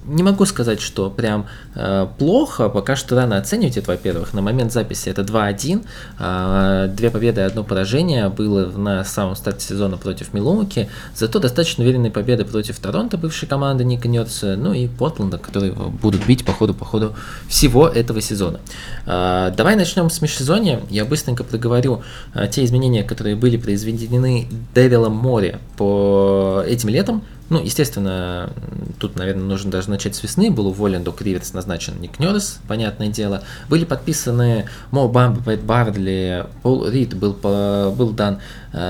[0.07, 4.35] не могу сказать, что прям э, плохо, пока что рано оценивать это, во-первых.
[4.35, 5.85] На момент записи это 2-1,
[6.19, 11.85] э, две победы и одно поражение было на самом старте сезона против Милуоки, зато достаточно
[11.85, 16.53] уверенные победы против Торонто, бывшей команды Ника Нерса, ну и Портленда, которые будут бить по
[16.53, 17.15] ходу, по ходу
[17.49, 18.61] всего этого сезона.
[19.07, 20.81] Э, давай начнем с межсезонья.
[20.91, 22.03] Я быстренько проговорю
[22.35, 27.23] э, те изменения, которые были произведены Дэрилом Море по этим летом.
[27.51, 28.51] Ну, естественно,
[28.99, 30.51] тут, наверное, нужно даже начать с весны.
[30.51, 33.43] Был уволен Док Риверс, назначен Ник Нерс, понятное дело.
[33.69, 38.41] Были подписаны Мо Бамба, Пэт Бардли, Пол Рид, был, был дан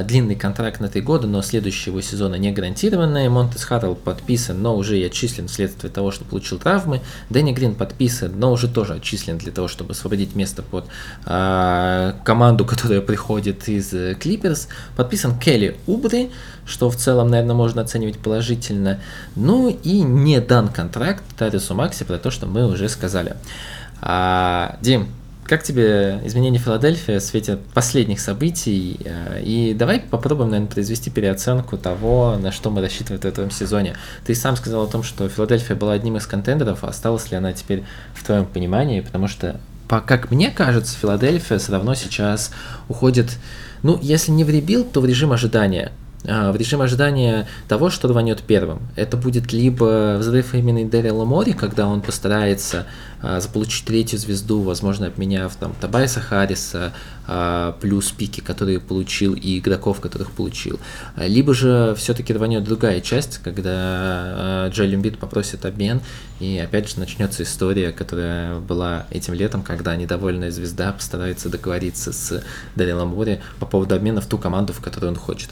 [0.04, 3.28] длинный контракт на три года, но следующего сезона не гарантированный.
[3.28, 7.02] Монтес Харрелл подписан, но уже и отчислен вследствие того, что получил травмы.
[7.28, 10.86] Дэнни Грин подписан, но уже тоже отчислен для того, чтобы освободить место под
[11.26, 14.68] э, команду, которая приходит из Клиперс.
[14.96, 16.30] Подписан Келли Убри,
[16.64, 19.00] что в целом, наверное, можно оценивать положительно.
[19.36, 23.36] Ну и не дан контракт Тарису Макси про то, что мы уже сказали.
[24.00, 25.08] А, Дим,
[25.44, 28.98] как тебе изменение Филадельфии в свете последних событий?
[29.04, 33.94] А, и давай попробуем, наверное, произвести переоценку того, на что мы рассчитываем в этом сезоне.
[34.24, 37.52] Ты сам сказал о том, что Филадельфия была одним из контендеров, а осталась ли она
[37.52, 39.00] теперь в твоем понимании?
[39.00, 42.50] Потому что, по, как мне кажется, Филадельфия все равно сейчас
[42.88, 43.36] уходит,
[43.82, 45.92] ну, если не в ребилд, то в режим ожидания.
[46.26, 48.80] А, в режим ожидания того, что рванет первым.
[48.96, 52.86] Это будет либо взрыв имени Дэрила Мори, когда он постарается
[53.20, 56.94] а, заполучить третью звезду, возможно, обменяв там Тобайаса Харриса,
[57.26, 60.80] а, плюс пики, которые получил, и игроков, которых получил.
[61.16, 66.00] Либо же все-таки рванет другая часть, когда а, Джоэл Эмбиид попросит обмен,
[66.40, 72.42] и опять же начнется история, которая была этим летом, когда недовольная звезда постарается договориться с
[72.76, 75.50] Дэрилом Мори по поводу обмена в ту команду, в которую он хочет.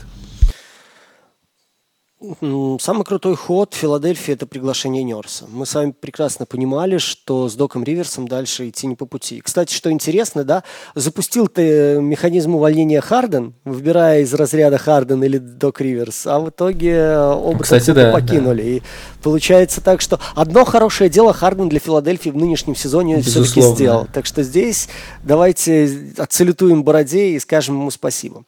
[2.80, 5.46] Самый крутой ход Филадельфии– это приглашение Нерса.
[5.48, 9.40] Мы с вами прекрасно понимали, что с Доком Риверсом дальше идти не по пути.
[9.40, 10.62] Кстати, что интересно, да,
[10.94, 17.16] запустил ты механизм увольнения Харден, выбирая из разряда Харден или Док Риверс, а в итоге
[17.16, 18.62] оба Кстати, да, покинули.
[18.62, 18.68] Да.
[18.68, 18.82] И
[19.22, 24.06] получается так, что одно хорошее дело Харден для Филадельфии в нынешнем сезоне все-таки сделал.
[24.12, 24.88] Так что здесь
[25.24, 28.44] давайте отсалютуем Бороде и скажем ему спасибо.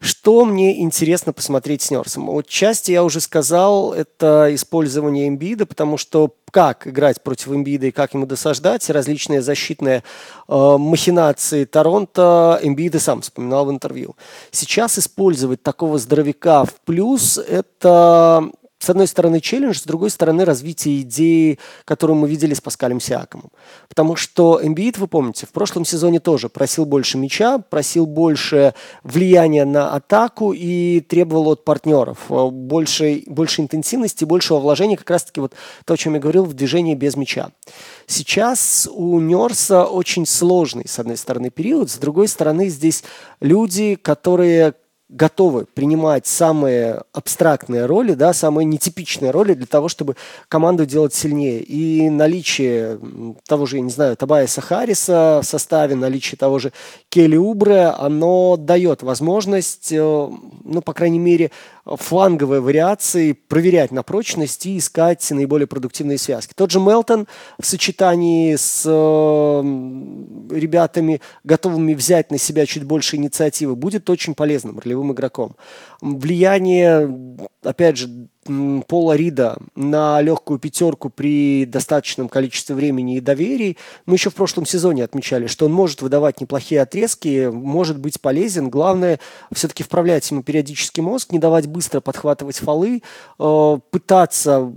[0.00, 2.26] Что мне интересно посмотреть с Нерсом?
[2.26, 7.90] Вот части я уже сказал, это использование имбида, потому что как играть против имбида и
[7.90, 10.04] как ему досаждать, различные защитные
[10.48, 14.14] э, махинации Торонто имбида сам вспоминал в интервью.
[14.52, 18.50] Сейчас использовать такого здоровяка в плюс– это
[18.84, 23.50] с одной стороны, челлендж, с другой стороны, развитие идеи, которую мы видели с Паскалем Сиакомом.
[23.88, 29.64] Потому что Embiid, вы помните, в прошлом сезоне тоже просил больше мяча, просил больше влияния
[29.64, 35.54] на атаку и требовал от партнеров э, больше, больше интенсивности, большего вложения, как раз-таки вот
[35.86, 37.50] то, о чем я говорил, в движении без мяча.
[38.06, 43.02] Сейчас у Нерса очень сложный, с одной стороны, период, с другой стороны, здесь
[43.40, 44.74] люди, которые
[45.14, 50.16] готовы принимать самые абстрактные роли, да, самые нетипичные роли для того, чтобы
[50.48, 51.60] команду делать сильнее.
[51.60, 52.98] И наличие
[53.46, 56.72] того же, я не знаю, Табайса Харриса в составе, наличие того же
[57.10, 61.52] Келли Убре, оно дает возможность, э, ну, по крайней мере,
[61.86, 66.52] фланговые вариации проверять на прочность и искать наиболее продуктивные связки.
[66.54, 67.26] Тот же Мелтон
[67.58, 69.60] в сочетании с э,
[70.54, 75.56] ребятами, готовыми взять на себя чуть больше инициативы, будет очень полезным ролевым игроком.
[76.00, 78.28] Влияние, опять же,
[78.86, 83.78] Пола Рида на легкую пятерку при достаточном количестве времени и доверий.
[84.06, 88.70] Мы еще в прошлом сезоне отмечали, что он может выдавать неплохие отрезки, может быть полезен.
[88.70, 89.20] Главное
[89.52, 93.02] все-таки вправлять ему периодически мозг, не давать быстро подхватывать фолы,
[93.38, 94.72] э, пытаться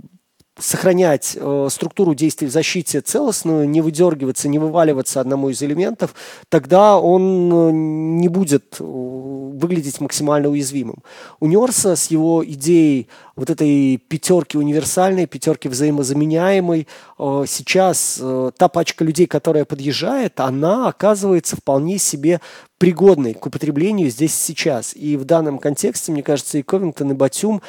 [0.58, 6.14] сохранять э, структуру действий в защите целостную, не выдергиваться, не вываливаться одному из элементов,
[6.48, 11.02] тогда он э, не будет э, выглядеть максимально уязвимым.
[11.40, 18.68] У Нерса с его идеей вот этой пятерки универсальной, пятерки взаимозаменяемой, э, сейчас э, та
[18.68, 22.40] пачка людей, которая подъезжает, она оказывается вполне себе
[22.78, 24.94] пригодной к употреблению здесь сейчас.
[24.96, 27.62] И в данном контексте, мне кажется, и Ковингтон, и Батюм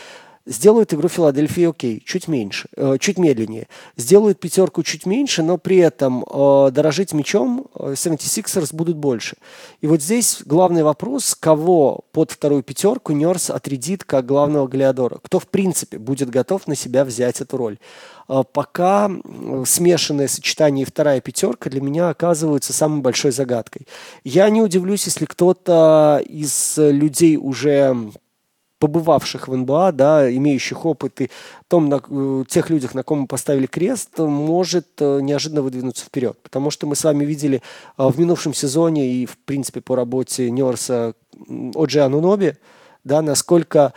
[0.49, 3.67] сделают игру Филадельфии окей, чуть меньше, э, чуть медленнее.
[3.95, 9.38] Сделают пятерку чуть меньше, но при этом э, дорожить мячом э, 76ers будут больше.
[9.81, 15.19] И вот здесь главный вопрос, кого под вторую пятерку Нерс отрядит как главного Галиадора.
[15.23, 17.77] Кто в принципе будет готов на себя взять эту роль.
[18.27, 23.88] Э, пока э, смешанное сочетание и вторая пятерка для меня оказываются самой большой загадкой.
[24.23, 28.12] Я не удивлюсь, если кто-то из людей уже
[28.79, 31.29] побывавших в НБА, да, имеющих опыт и
[31.67, 36.37] том, на, э, тех людях, на ком мы поставили крест, может э, неожиданно выдвинуться вперед.
[36.41, 37.61] Потому что мы с вами видели
[37.97, 41.13] э, в минувшем сезоне и, в принципе, по работе Ньорса
[41.75, 42.55] Оджи Ануноби,
[43.03, 43.93] да, насколько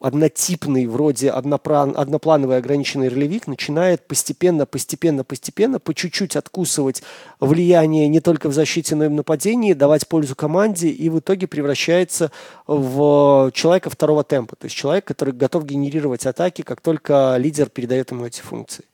[0.00, 7.02] однотипный, вроде одноплан, одноплановый ограниченный ролевик начинает постепенно, постепенно, постепенно, по чуть-чуть откусывать
[7.40, 11.48] влияние не только в защите, но и в нападении, давать пользу команде и в итоге
[11.48, 12.30] превращается
[12.66, 18.12] в человека второго темпа, то есть человек, который готов генерировать атаки, как только лидер передает
[18.12, 18.84] ему эти функции.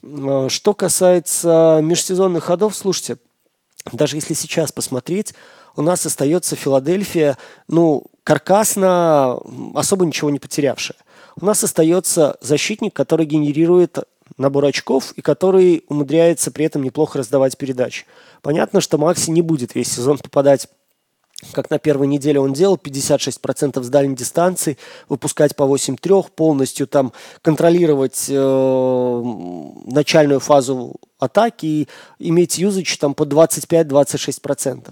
[0.00, 3.18] Что касается межсезонных ходов, слушайте,
[3.92, 5.34] даже если сейчас посмотреть,
[5.76, 9.40] у нас остается Филадельфия, ну, каркасно
[9.74, 10.98] особо ничего не потерявшая.
[11.40, 13.98] У нас остается защитник, который генерирует
[14.36, 18.06] набор очков и который умудряется при этом неплохо раздавать передачи.
[18.42, 20.68] Понятно, что Макси не будет весь сезон попадать
[21.52, 24.76] как на первой неделе он делал, 56% с дальней дистанции,
[25.08, 29.22] выпускать по 8-3, полностью там контролировать э,
[29.86, 34.90] начальную фазу атаки и иметь юзач там по 25-26%.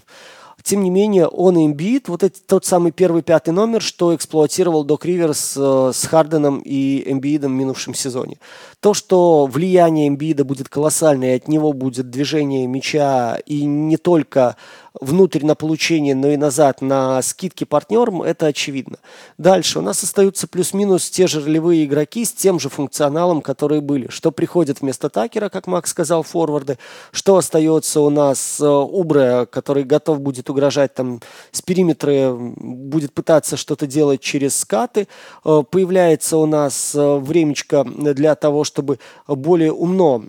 [0.67, 4.83] Тем не менее, он и Эмбит, вот это тот самый первый пятый номер, что эксплуатировал
[4.83, 8.39] Док Риверс э, с Харденом и Эмбидом в минувшем сезоне.
[8.81, 14.57] То, что влияние Эмбида будет колоссальное, от него будет движение мяча, и не только
[15.01, 18.99] внутрь на получение, но и назад на скидки партнерам, это очевидно.
[19.39, 24.09] Дальше у нас остаются плюс-минус те же ролевые игроки с тем же функционалом, которые были.
[24.09, 26.79] Что приходит вместо Такера, как Макс сказал, форварды,
[27.13, 31.21] что остается у нас э, Убре, который готов будет угрожать там
[31.53, 35.09] с периметра, будет пытаться что-то делать через скаты.
[35.45, 40.23] Э, появляется у нас э, времечко для того, чтобы более умно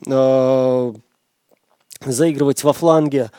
[2.06, 3.32] заигрывать во фланге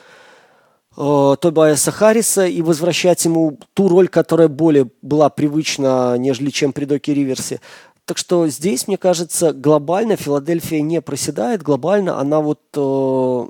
[0.99, 6.85] э, Тобайаса Харриса и возвращать ему ту роль, которая более была привычна, нежели чем при
[6.85, 7.61] Доке Риверсе.
[8.05, 13.47] Так что здесь, мне кажется, глобально Филадельфия не проседает, глобально она вот э,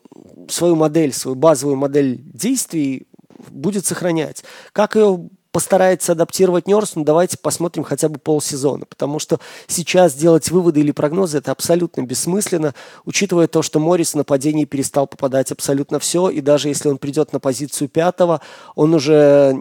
[0.50, 3.06] свою модель, свою базовую модель действий
[3.50, 4.44] будет сохранять.
[4.72, 5.28] Как ее
[5.58, 10.92] постарается адаптировать Нерс, ну давайте посмотрим хотя бы полсезона, потому что сейчас делать выводы или
[10.92, 16.40] прогнозы это абсолютно бессмысленно, учитывая то, что Моррис в нападении перестал попадать абсолютно все, и
[16.40, 18.40] даже если он придет на позицию пятого,
[18.76, 19.52] он уже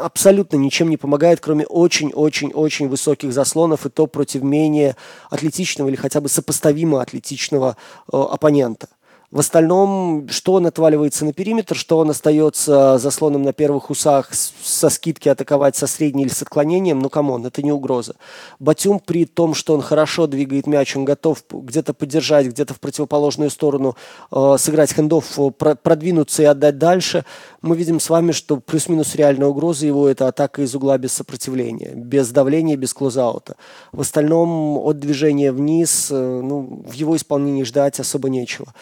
[0.00, 4.96] абсолютно ничем не помогает, кроме очень-очень-очень высоких заслонов, и то против менее
[5.28, 7.76] атлетичного или хотя бы сопоставимо атлетичного
[8.10, 8.88] э, оппонента.
[9.34, 14.88] В остальном, что он отваливается на периметр, что он остается заслоном на первых усах со
[14.88, 18.14] скидки атаковать со средней или с отклонением, ну come on, это не угроза.
[18.60, 23.50] Батюм при том, что он хорошо двигает мяч, он готов где-то поддержать, где-то в противоположную
[23.50, 23.96] сторону
[24.30, 27.24] э, сыграть hand-off, э, про, продвинуться и отдать дальше.
[27.60, 31.90] Мы видим с вами, что плюс-минус реальная угроза его это атака из угла без сопротивления,
[31.96, 33.56] без давления, без клозаута.
[33.90, 38.72] В остальном от движения вниз, э, ну, в его исполнении ждать особо нечего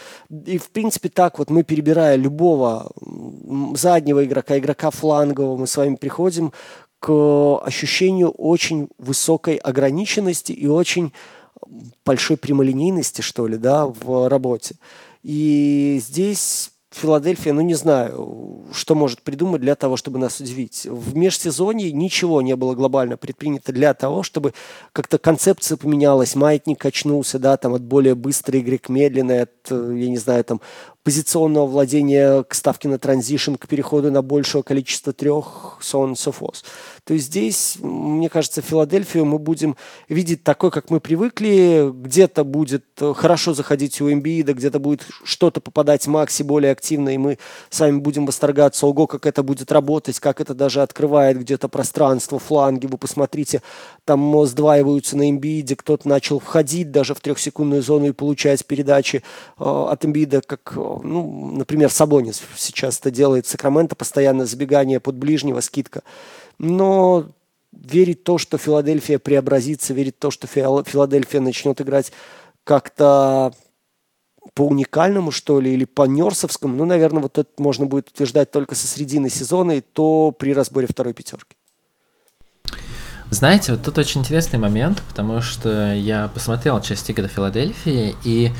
[0.46, 2.90] и, в принципе, так вот мы, перебирая любого
[3.74, 6.52] заднего игрока, игрока флангового, мы с вами приходим
[6.98, 11.12] к ощущению очень высокой ограниченности и очень
[12.04, 14.76] большой прямолинейности, что ли, да, в работе.
[15.22, 20.86] И здесь Филадельфия, ну не знаю, что может придумать для того, чтобы нас удивить.
[20.86, 24.52] В межсезонье ничего не было глобально предпринято для того, чтобы
[24.92, 30.08] как-то концепция поменялась, маятник качнулся, да, там от более быстрой игры к медленной, от, я
[30.08, 30.60] не знаю, там
[31.04, 36.34] позиционного владения к ставке на транзишн, к переходу на большее количество трех, so on so
[36.38, 36.64] forth.
[37.04, 39.76] То есть здесь, мне кажется, Филадельфию мы будем
[40.08, 41.90] видеть такой, как мы привыкли.
[41.92, 42.84] Где-то будет
[43.16, 47.38] хорошо заходить у Эмбиида, где-то будет что-то попадать Макси более активно, и мы
[47.70, 52.86] сами будем восторгаться, ого, как это будет работать, как это даже открывает где-то пространство, фланги.
[52.86, 53.62] Вы посмотрите,
[54.04, 59.64] там сдваиваются на Эмбииде, кто-то начал входить даже в трехсекундную зону и получать передачи э,
[59.64, 66.02] от Эмбиида, как ну, например, Сабонис сейчас это делает, Сакраменто постоянно забегание под ближнего, скидка.
[66.58, 67.26] Но
[67.72, 72.12] верить в то, что Филадельфия преобразится, верить в то, что Филадельфия начнет играть
[72.64, 73.52] как-то
[74.54, 78.74] по уникальному, что ли, или по нерсовскому, ну, наверное, вот это можно будет утверждать только
[78.74, 81.56] со средины сезона, и то при разборе второй пятерки.
[83.32, 88.52] Знаете, вот тут очень интересный момент, потому что я посмотрел часть игры Филадельфии, и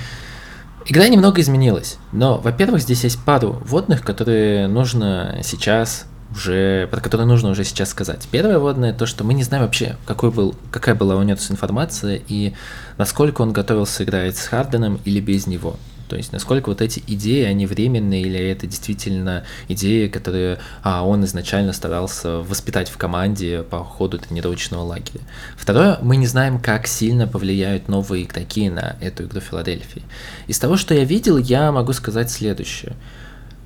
[0.87, 7.27] Игра немного изменилась, но, во-первых, здесь есть пару водных, которые нужно сейчас уже, про которые
[7.27, 8.27] нужно уже сейчас сказать.
[8.31, 12.21] Первое водное то, что мы не знаем вообще, какой был, какая была у Нетус информация
[12.27, 12.55] и
[12.97, 15.77] насколько он готовился играть с Харденом или без него.
[16.13, 21.25] То есть, насколько вот эти идеи, они временные, или это действительно идеи, которые а, он
[21.25, 25.23] изначально старался воспитать в команде по ходу тренировочного лагеря.
[25.57, 30.03] Второе, мы не знаем, как сильно повлияют новые игроки на эту игру Филадельфии.
[30.49, 32.93] Из того, что я видел, я могу сказать следующее.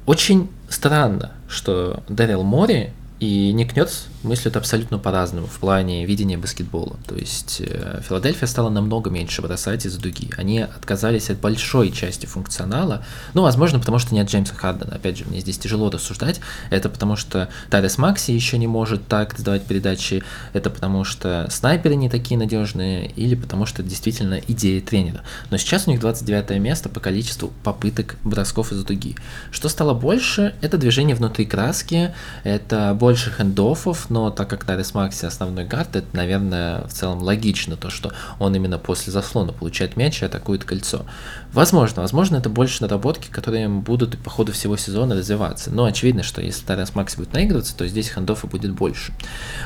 [0.07, 6.97] Очень странно, что Дэрил Мори и Ник Нёрс мыслят абсолютно по-разному в плане видения баскетбола.
[7.07, 10.31] То есть э, Филадельфия стала намного меньше бросать из дуги.
[10.37, 13.05] Они отказались от большой части функционала.
[13.33, 14.97] Ну, возможно, потому что нет Джеймса Хардена.
[14.97, 16.41] Опять же, мне здесь тяжело рассуждать.
[16.71, 20.23] Это потому что Тарес Макси еще не может так сдавать передачи.
[20.53, 23.11] Это потому что снайперы не такие надежные.
[23.12, 25.23] Или потому что это действительно идея тренера.
[25.51, 29.17] Но сейчас у них 29 место по количеству попыток бросков из дуги.
[29.51, 32.12] Что стало больше, это движение внутри краски,
[32.45, 37.77] это больше хендоффов, но так как Тарис Макси основной гард, это, наверное, в целом логично,
[37.77, 41.07] то, что он именно после заслона получает мяч и атакует кольцо.
[41.53, 45.71] Возможно, возможно, это больше наработки, которые будут по ходу всего сезона развиваться.
[45.71, 49.13] Но очевидно, что если Тарис Макси будет наигрываться, то здесь хендофа будет больше.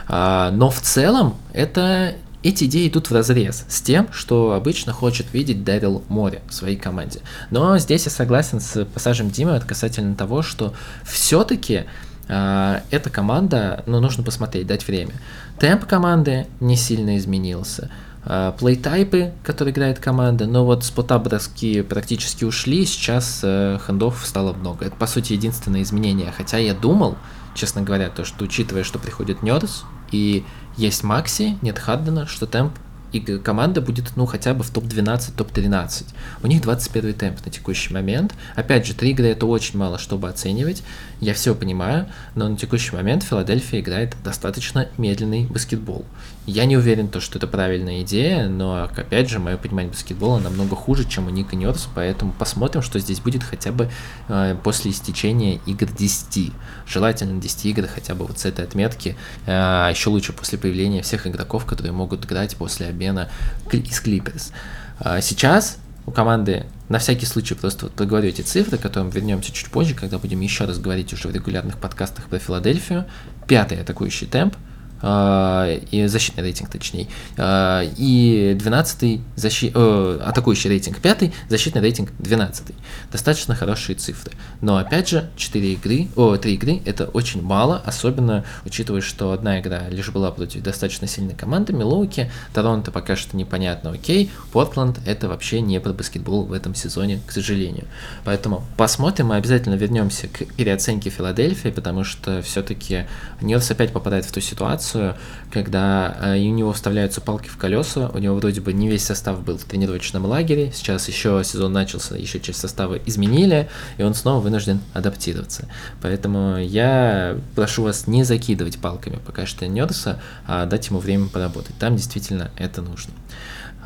[0.07, 5.33] А, но в целом это эти идеи идут в разрез с тем, что обычно хочет
[5.33, 7.21] видеть Дэрил Море в своей команде.
[7.51, 10.75] Но здесь я согласен с пассажем Димы касательно того, что
[11.05, 11.85] все-таки
[12.31, 15.13] эта команда, ну, нужно посмотреть, дать время.
[15.59, 17.91] Темп команды не сильно изменился.
[18.23, 24.53] А, плейтайпы, которые играет команда, но вот спота броски практически ушли, сейчас э, хендов стало
[24.53, 24.85] много.
[24.85, 26.33] Это, по сути, единственное изменение.
[26.37, 27.17] Хотя я думал,
[27.55, 30.45] честно говоря, то, что учитывая, что приходит Нерс и
[30.77, 32.75] есть Макси, нет Хаддена, что темп
[33.13, 36.05] и команда будет, ну, хотя бы в топ-12, топ-13.
[36.43, 38.35] У них 21 темп на текущий момент.
[38.57, 40.83] Опять же, три игры это очень мало, чтобы оценивать.
[41.21, 46.05] Я все понимаю, но на текущий момент Филадельфия играет достаточно медленный баскетбол.
[46.51, 50.75] Я не уверен, то, что это правильная идея, но, опять же, мое понимание баскетбола намного
[50.75, 53.89] хуже, чем у Ника Нерс, поэтому посмотрим, что здесь будет хотя бы
[54.29, 56.53] э, после истечения игр 10.
[56.89, 59.11] Желательно 10 игр хотя бы вот с этой отметки,
[59.47, 63.29] э, а еще лучше после появления всех игроков, которые могут играть после обмена
[63.71, 64.51] из Клиперс.
[64.99, 69.53] Э, сейчас у команды на всякий случай просто вот проговорю эти цифры, к которым вернемся
[69.53, 73.07] чуть позже, когда будем еще раз говорить уже в регулярных подкастах про Филадельфию.
[73.47, 74.57] Пятый атакующий темп–
[75.03, 79.73] и защитный рейтинг точнее, э, и 12 защи...
[79.75, 82.67] э, атакующий рейтинг 5, защитный рейтинг 12.
[83.11, 84.33] Достаточно хорошие цифры.
[84.61, 89.61] Но опять же, 4 игры, о, 3 игры это очень мало, особенно учитывая, что одна
[89.61, 95.29] игра лишь была против достаточно сильной команды, Милуоки, Торонто пока что непонятно, окей, Портленд это
[95.29, 97.87] вообще не про баскетбол в этом сезоне, к сожалению.
[98.25, 103.07] Поэтому посмотрим, мы обязательно вернемся к переоценке Филадельфии, потому что все-таки
[103.41, 105.17] Нёрс опять попадает в ту ситуацию, ситуацию,
[105.51, 109.43] когда э, у него вставляются палки в колеса, у него вроде бы не весь состав
[109.43, 113.69] был в тренировочном лагере, сейчас еще сезон начался, еще часть состава изменили,
[113.99, 115.69] и он снова вынужден адаптироваться.
[116.03, 121.77] Поэтому я прошу вас не закидывать палками пока что Нерса, а дать ему время поработать.
[121.79, 123.13] Там действительно это нужно.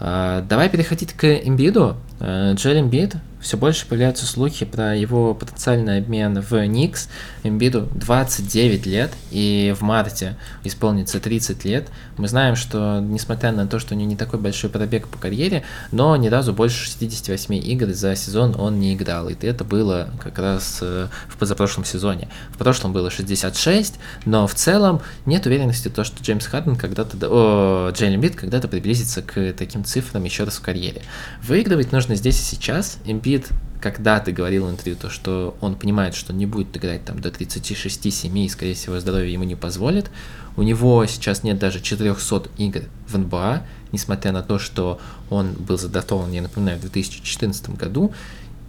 [0.00, 1.96] А, давай переходить к Эмбиду.
[2.20, 7.10] Э, Джель Эмбид все больше появляются слухи про его потенциальный обмен в Никс.
[7.42, 11.88] Эмбиду 29 лет, и в марте исполнится 30 лет.
[12.16, 15.62] Мы знаем, что несмотря на то, что у него не такой большой пробег по карьере,
[15.92, 19.28] но ни разу больше 68 игр за сезон он не играл.
[19.28, 22.30] И это было как раз э, в позапрошлом сезоне.
[22.48, 27.92] В прошлом было 66, но в целом нет уверенности, то, что Джеймс Харден когда-то, о,
[27.98, 31.02] Эмбид когда-то приблизится к таким цифрам еще раз в карьере.
[31.42, 32.98] Выигрывать нужно здесь и сейчас.
[33.06, 33.48] Эмбит
[33.80, 38.44] когда-то говорил в интервью, то, что он понимает, что не будет играть там до 36-7
[38.44, 40.10] и, скорее всего, здоровье ему не позволит.
[40.56, 45.76] У него сейчас нет даже 400 игр в НБА, несмотря на то, что он был
[45.76, 48.12] задатован, я напоминаю, в 2014 году,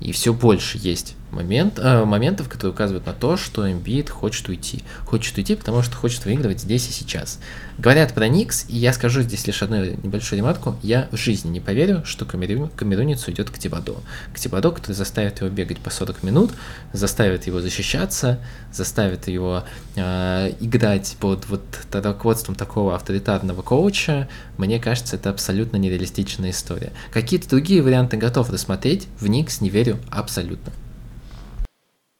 [0.02, 4.84] и все больше есть момент, э, моментов, которые указывают на то, что Эмбит хочет уйти.
[5.06, 7.40] Хочет уйти, потому что хочет выигрывать здесь и сейчас.
[7.78, 10.76] Говорят про Никс, и я скажу здесь лишь одну небольшую ремарку.
[10.82, 13.96] Я в жизни не поверю, что Камерун, Камерунец уйдет к Тибадо.
[14.34, 16.52] К Тибадо, который заставит его бегать по 40 минут,
[16.94, 18.40] заставит его защищаться,
[18.72, 19.64] заставит его
[19.96, 24.30] э, играть под вот руководством такого авторитарного коуча.
[24.58, 26.94] Мне кажется, это абсолютно нереалистичная история.
[27.12, 30.72] Какие-то другие варианты готов рассмотреть, в Никс не верю абсолютно.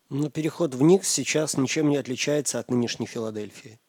[0.10, 3.80] Ну, переход в Никс сейчас ничем не отличается от нынешней Филадельфии.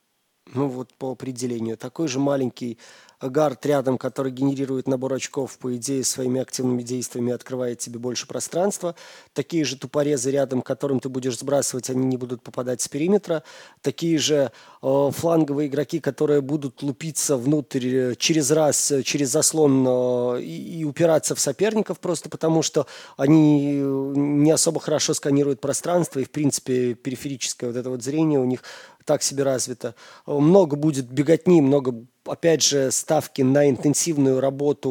[0.55, 1.77] Ну, вот по определению.
[1.77, 2.79] Такой же маленький
[3.21, 8.95] гард рядом, который генерирует набор очков, по идее, своими активными действиями открывает тебе больше пространства.
[9.33, 13.43] Такие же тупорезы рядом, которым ты будешь сбрасывать, они не будут попадать с периметра.
[13.81, 14.53] Такие же
[14.83, 20.81] э, фланговые игроки, которые будут лупиться внутрь э, через раз, э, через заслон э, и,
[20.81, 22.87] и упираться в соперников просто потому, что
[23.17, 28.41] они э, не особо хорошо сканируют пространство и, в принципе, периферическое вот это вот зрение
[28.41, 28.63] у них
[29.05, 29.95] так себе развито.
[30.27, 34.91] Много будет беготни, много опять же, ставки на интенсивную работу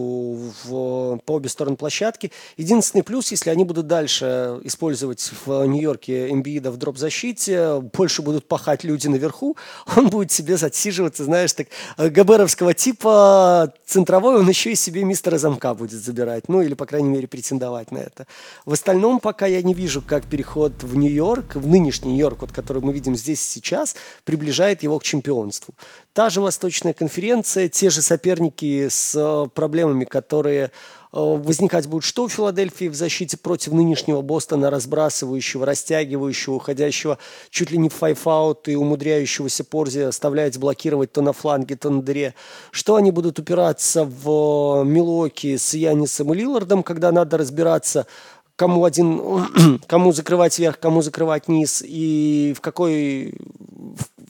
[0.63, 2.31] в, по обе стороны площадки.
[2.57, 8.83] Единственный плюс, если они будут дальше использовать в Нью-Йорке Эмбиида в дроп-защите, больше будут пахать
[8.83, 9.57] люди наверху,
[9.95, 11.67] он будет себе отсиживаться, знаешь, так
[11.97, 17.09] габеровского типа центровой, он еще и себе мистера замка будет забирать, ну или, по крайней
[17.09, 18.27] мере, претендовать на это.
[18.65, 22.81] В остальном пока я не вижу, как переход в Нью-Йорк, в нынешний Нью-Йорк, вот, который
[22.81, 25.73] мы видим здесь сейчас, приближает его к чемпионству.
[26.15, 30.69] Та же Восточная конференция, те же соперники с э, проблемами, которые э,
[31.11, 37.17] возникать будут что у Филадельфии в защите против нынешнего Бостона, разбрасывающего, растягивающего, уходящего
[37.49, 42.01] чуть ли не в файфаут и умудряющегося Порзи оставлять блокировать то на фланге, то на
[42.01, 42.33] дыре.
[42.71, 48.07] Что они будут упираться в Милоки с Янисом и Лилардом, когда надо разбираться,
[48.55, 53.35] кому один, кому закрывать верх, кому закрывать низ и в какой,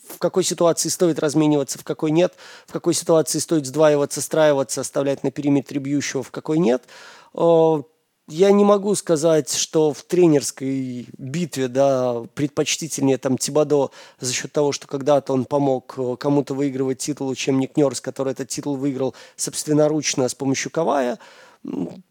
[0.09, 2.33] в какой ситуации стоит размениваться, в какой нет,
[2.67, 6.83] в какой ситуации стоит сдваиваться, страиваться, оставлять на периметре бьющего, в какой нет.
[8.27, 14.71] Я не могу сказать, что в тренерской битве да, предпочтительнее там Тибадо за счет того,
[14.71, 19.13] что когда-то он помог э, кому-то выигрывать титул, чем Ник Нерс, который этот титул выиграл
[19.35, 21.19] собственноручно с помощью Кавая.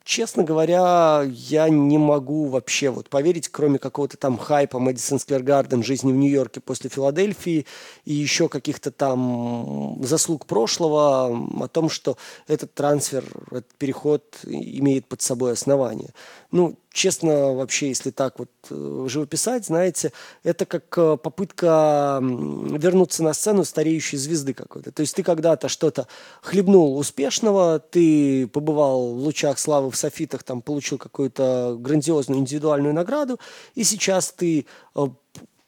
[0.05, 5.82] Честно говоря, я не могу вообще вот поверить, кроме какого-то там хайпа Мэдисон Сквер Гарден,
[5.82, 7.66] жизни в Нью-Йорке после Филадельфии
[8.05, 11.26] и еще каких-то там заслуг прошлого
[11.61, 16.11] о том, что этот трансфер, этот переход имеет под собой основание.
[16.55, 20.12] Ну, честно, вообще, если так вот э, живописать, знаете,
[20.44, 24.92] это как э, попытка вернуться на сцену стареющей звезды какой-то.
[24.92, 26.07] То есть ты когда-то что-то
[26.42, 33.40] хлебнул успешного, ты побывал в лучах славы в софитах, там получил какую-то грандиозную индивидуальную награду,
[33.74, 35.07] и сейчас ты э,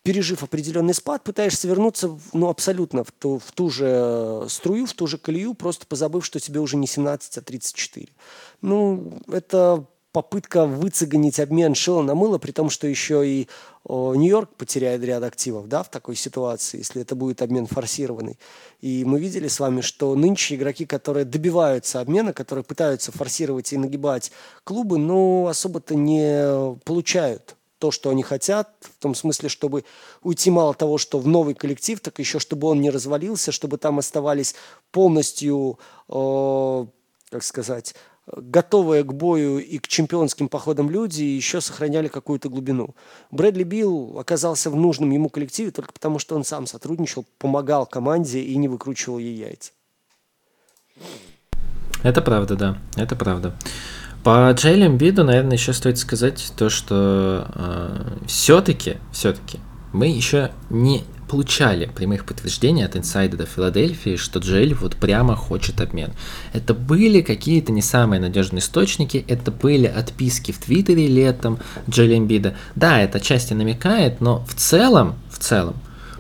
[0.05, 5.09] пережив определенный спад, пытаешься вернуться ну, абсолютно в ту, в ту же струю, в ту
[5.09, 8.07] же колею, просто позабыв, что тебе уже не 17, а 34.
[8.63, 9.85] Ну, это
[10.17, 13.49] попытка выцегонить обмен шила на мыло, при том, что еще и
[13.87, 18.39] Нью-Йорк потеряет ряд активов да, в такой ситуации, если это будет обмен форсированный.
[18.81, 23.77] И мы видели с вами, что нынче игроки, которые добиваются обмена, которые пытаются форсировать и
[23.77, 24.33] нагибать
[24.65, 29.85] клубы, но особо-то не получают то, что они хотят, в том смысле, чтобы
[30.23, 33.99] уйти мало того, что в новый коллектив, так еще чтобы он не развалился, чтобы там
[33.99, 34.55] оставались
[34.93, 36.87] полностью, э,
[37.29, 37.95] как сказать,
[38.35, 42.95] готовые к бою и к чемпионским походам люди еще сохраняли какую-то глубину.
[43.31, 48.41] Брэдли Билл оказался в нужном ему коллективе только потому, что он сам сотрудничал, помогал команде
[48.41, 49.73] и не выкручивал ей яйца.
[52.03, 53.55] Это правда, да, это правда.
[54.25, 59.61] По Джейли Биду, наверное, еще стоит сказать то, что э, все-таки, все-таки
[59.93, 66.13] мы еще не получали прямых подтверждений от инсайдера Филадельфии, что Джель вот прямо хочет обмен.
[66.53, 71.59] Это были какие-то не самые надежные источники, это были отписки в Твиттере летом
[71.89, 72.55] Джеля Эмбида.
[72.75, 75.77] Да, это отчасти намекает, но в целом, в целом,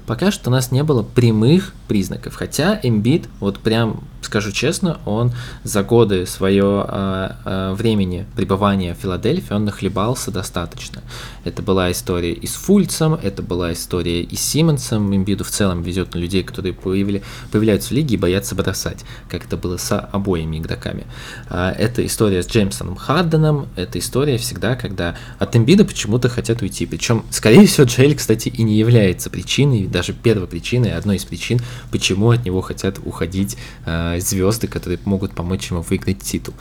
[0.06, 2.34] пока что у нас не было прямых признаков.
[2.34, 5.32] Хотя Эмбит, вот прям скажу честно, он
[5.62, 11.02] за годы свое а, а, времени пребывания в Филадельфии, он нахлебался достаточно.
[11.44, 15.14] Это была история и с Фульцем, это была история и с Симмонсом.
[15.14, 19.46] Эмбиду в целом везет на людей, которые появили, появляются в лиге и боятся бросать, как
[19.46, 21.06] это было с обоими игроками.
[21.48, 26.84] А, это история с Джеймсоном Харденом, это история всегда, когда от Эмбида почему-то хотят уйти.
[26.86, 31.60] Причем, скорее всего, Джейль, кстати, и не является причиной, даже первой причиной, одной из причин,
[31.90, 36.54] почему от него хотят уходить э, звезды, которые могут помочь ему выиграть титул.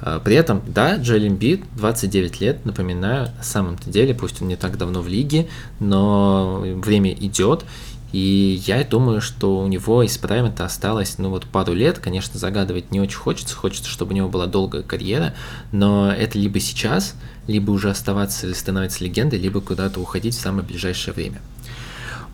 [0.00, 4.56] Э, при этом, да, Джоэл Эмбит, 29 лет, напоминаю, на самом-то деле, пусть он не
[4.56, 5.48] так давно в лиге,
[5.80, 7.64] но время идет,
[8.12, 12.90] и я думаю, что у него из прайма-то осталось, ну вот пару лет, конечно, загадывать
[12.90, 15.34] не очень хочется, хочется, чтобы у него была долгая карьера,
[15.72, 17.14] но это либо сейчас,
[17.46, 21.40] либо уже оставаться или становиться легендой, либо куда-то уходить в самое ближайшее время.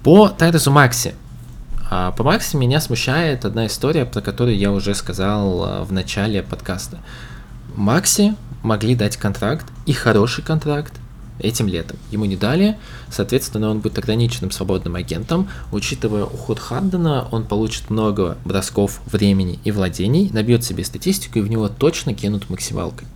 [0.03, 1.15] По Тайрезу Макси,
[1.91, 6.43] а по Макси меня смущает одна история, про которую я уже сказал а, в начале
[6.43, 6.99] подкаста.
[7.77, 10.93] Макси могли дать контракт, и хороший контракт,
[11.39, 11.97] этим летом.
[12.11, 12.77] Ему не дали,
[13.11, 15.49] соответственно, он будет ограниченным свободным агентом.
[15.73, 21.49] Учитывая уход Хардена, он получит много бросков времени и владений, набьет себе статистику, и в
[21.49, 23.07] него точно кинут максималкой.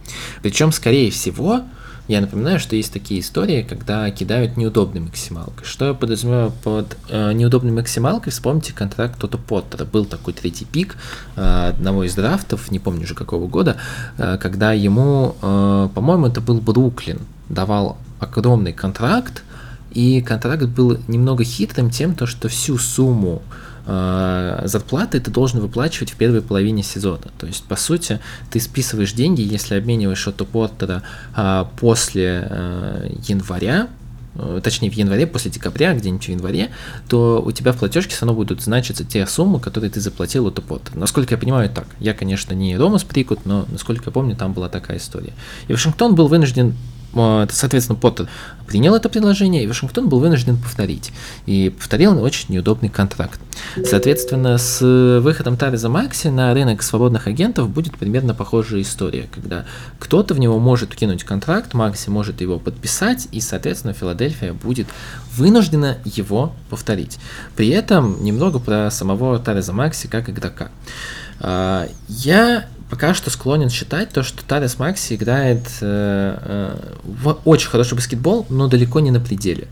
[0.42, 1.62] Причем, скорее всего,
[2.08, 5.64] я напоминаю, что есть такие истории, когда кидают неудобной максималкой.
[5.64, 8.32] Что я подразумеваю под э, неудобной максималкой?
[8.32, 9.84] Вспомните контракт Тота Поттера.
[9.84, 10.96] Был такой третий пик
[11.36, 13.76] э, одного из драфтов, не помню уже какого года,
[14.18, 19.44] э, когда ему, э, по-моему, это был Бруклин, давал огромный контракт,
[19.92, 23.42] и контракт был немного хитрым тем, то, что всю сумму
[23.84, 27.24] зарплаты ты должен выплачивать в первой половине сезона.
[27.38, 28.20] То есть, по сути,
[28.50, 31.02] ты списываешь деньги, если обмениваешь Отто Поттера
[31.36, 33.88] э, после э, января,
[34.34, 36.70] э, точнее в январе, после декабря, где-нибудь в январе,
[37.08, 40.62] то у тебя в платежке все равно будут значиться те суммы, которые ты заплатил Отто
[40.62, 40.96] Поттер.
[40.96, 41.86] Насколько я понимаю, так.
[41.98, 45.32] Я, конечно, не Ромас Прикут, но, насколько я помню, там была такая история.
[45.68, 46.74] И Вашингтон был вынужден
[47.50, 48.28] соответственно, Поттер
[48.66, 51.12] принял это предложение, и Вашингтон был вынужден повторить.
[51.46, 53.38] И повторил очень неудобный контракт.
[53.84, 54.80] Соответственно, с
[55.20, 59.66] выходом Тариза Макси на рынок свободных агентов будет примерно похожая история, когда
[59.98, 64.86] кто-то в него может кинуть контракт, Макси может его подписать, и, соответственно, Филадельфия будет
[65.36, 67.18] вынуждена его повторить.
[67.56, 70.70] При этом немного про самого Тариза Макси как игрока.
[71.42, 77.68] А, я пока что склонен считать то, что Тарес Макси играет э, э, в очень
[77.68, 79.66] хороший баскетбол, но далеко не на пределе.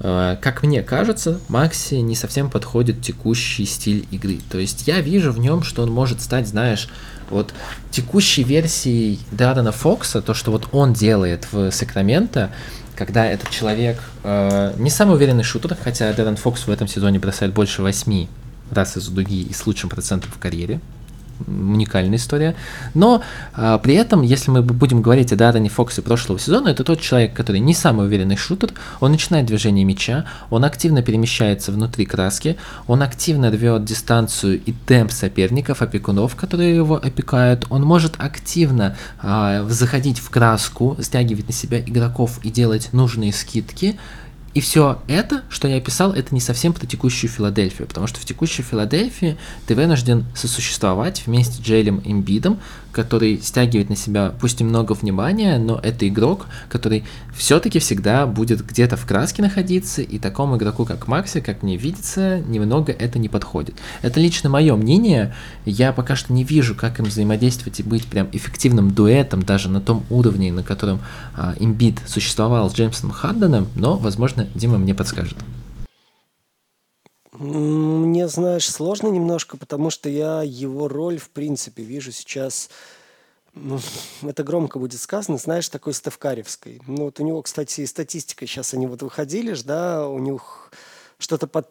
[0.00, 4.38] Э, как мне кажется, Макси не совсем подходит текущий стиль игры.
[4.50, 6.88] То есть я вижу в нем, что он может стать, знаешь,
[7.28, 7.52] вот
[7.90, 12.52] текущей версией Даррена Фокса, то, что вот он делает в Сакраменто,
[12.96, 17.52] когда этот человек э, не самый уверенный шутер, хотя Даррен Фокс в этом сезоне бросает
[17.52, 18.28] больше 8
[18.70, 20.80] раз из дуги и с лучшим процентом в карьере,
[21.46, 22.54] уникальная история.
[22.94, 23.22] Но
[23.54, 27.34] а, при этом, если мы будем говорить о Даррене Фоксе прошлого сезона, это тот человек,
[27.34, 33.02] который не самый уверенный шутер, он начинает движение мяча, он активно перемещается внутри краски, он
[33.02, 40.18] активно рвет дистанцию и темп соперников, опекунов, которые его опекают, он может активно а, заходить
[40.18, 43.98] в краску, стягивать на себя игроков и делать нужные скидки,
[44.54, 48.24] и все это, что я описал, это не совсем про текущую Филадельфию, потому что в
[48.24, 52.60] текущей Филадельфии ты вынужден сосуществовать вместе с Джейлем Эмбидом,
[52.92, 58.64] который стягивает на себя пусть и много внимания, но это игрок, который все-таки всегда будет
[58.64, 63.28] где-то в краске находиться, и такому игроку, как Макси, как мне видится, немного это не
[63.28, 63.74] подходит.
[64.02, 65.34] Это лично мое мнение,
[65.64, 69.80] я пока что не вижу, как им взаимодействовать и быть прям эффективным дуэтом, даже на
[69.80, 71.00] том уровне, на котором
[71.34, 75.36] а, Эмбид существовал с Джеймсом Харденом, но, возможно, Дима мне подскажет.
[77.42, 82.70] Мне, знаешь, сложно немножко, потому что я его роль, в принципе, вижу сейчас,
[83.52, 83.80] ну,
[84.22, 86.80] это громко будет сказано, знаешь, такой Стевкаревской.
[86.86, 90.70] Ну, вот у него, кстати, статистика, сейчас они вот выходили, да, у них
[91.18, 91.68] что-то под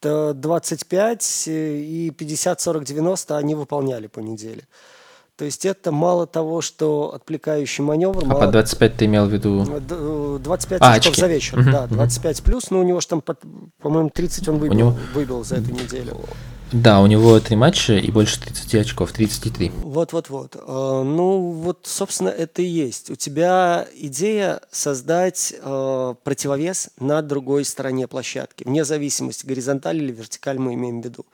[0.00, 4.66] 25 э, и 50, 40, 90 они выполняли по неделе.
[5.36, 8.22] То есть это мало того, что отвлекающий маневр.
[8.24, 8.40] А мало...
[8.40, 9.64] по 25 ты имел в виду?
[10.38, 11.20] 25 а, очков очки.
[11.20, 12.44] за вечер, угу, да, 25 угу.
[12.44, 14.96] плюс, но у него же там, по-моему, 30 он выбил, него...
[15.14, 16.20] выбил за эту неделю.
[16.72, 19.72] Да, у него три матча и больше 30 очков, 33.
[19.82, 20.56] Вот-вот-вот.
[20.58, 23.10] А, ну, вот, собственно, это и есть.
[23.10, 30.58] У тебя идея создать э, противовес на другой стороне площадки, вне зависимости, горизонталь или вертикаль
[30.58, 31.26] мы имеем в виду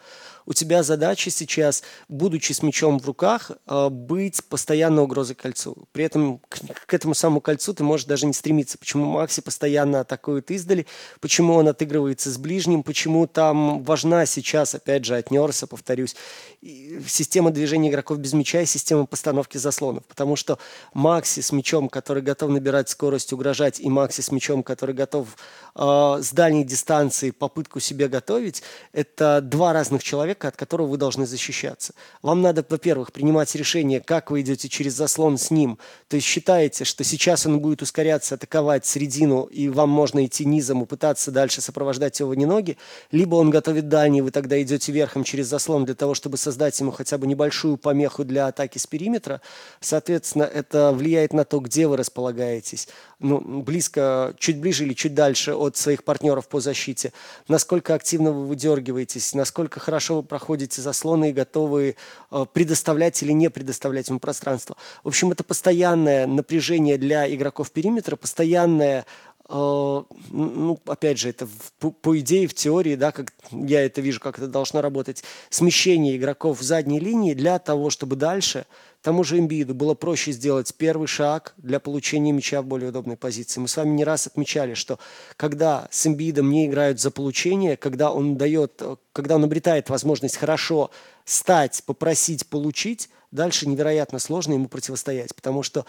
[0.48, 5.76] у тебя задача сейчас, будучи с мячом в руках, э, быть постоянно угрозой кольцу.
[5.92, 6.40] При этом
[6.86, 8.78] к этому самому кольцу ты можешь даже не стремиться.
[8.78, 10.86] Почему Макси постоянно атакует издали,
[11.20, 16.16] почему он отыгрывается с ближним, почему там важна сейчас, опять же, от Нерса, повторюсь,
[16.60, 20.04] система движения игроков без мяча и система постановки заслонов.
[20.06, 20.58] Потому что
[20.92, 25.28] Макси с мячом, который готов набирать скорость, угрожать, и Макси с мячом, который готов
[25.74, 31.26] э, с дальней дистанции попытку себе готовить, это два разных человека, от которого вы должны
[31.26, 31.94] защищаться.
[32.22, 35.78] Вам надо, во-первых, принимать решение, как вы идете через заслон с ним.
[36.08, 40.82] То есть считаете, что сейчас он будет ускоряться, атаковать середину, и вам можно идти низом
[40.82, 42.76] и пытаться дальше сопровождать его не ноги,
[43.12, 46.92] либо он готовит дальний, вы тогда идете верхом через заслон для того, чтобы создать ему
[46.92, 49.42] хотя бы небольшую помеху для атаки с периметра.
[49.80, 52.88] Соответственно, это влияет на то, где вы располагаетесь.
[53.18, 57.12] Ну, близко, чуть ближе или чуть дальше от своих партнеров по защите.
[57.48, 61.96] Насколько активно вы выдергиваетесь, насколько хорошо вы проходите заслоны и готовы
[62.30, 64.74] э, предоставлять или не предоставлять ему пространство.
[65.04, 69.04] В общем, это постоянное напряжение для игроков периметра, постоянное
[69.50, 74.38] ну, опять же, это по, по идее, в теории, да, как я это вижу, как
[74.38, 78.66] это должно работать, смещение игроков в задней линии для того, чтобы дальше
[79.08, 83.58] тому же Эмбиду было проще сделать первый шаг для получения мяча в более удобной позиции.
[83.58, 84.98] Мы с вами не раз отмечали, что
[85.38, 88.82] когда с Эмбидом не играют за получение, когда он дает,
[89.14, 90.90] когда он обретает возможность хорошо
[91.24, 95.86] стать, попросить, получить, дальше невероятно сложно ему противостоять, потому что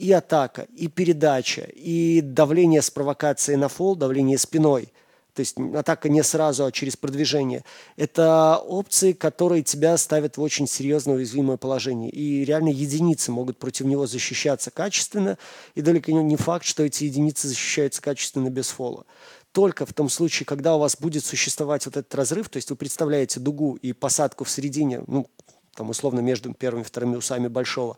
[0.00, 4.92] и атака, и передача, и давление с провокацией на фол, давление спиной–
[5.34, 7.64] то есть атака не сразу, а через продвижение.
[7.96, 12.10] Это опции, которые тебя ставят в очень серьезное уязвимое положение.
[12.10, 15.38] И реально единицы могут против него защищаться качественно,
[15.74, 19.06] и далеко не факт, что эти единицы защищаются качественно без фола.
[19.52, 22.76] Только в том случае, когда у вас будет существовать вот этот разрыв, то есть вы
[22.76, 25.26] представляете дугу и посадку в середине, ну,
[25.74, 27.96] там условно между первыми и вторыми усами большого,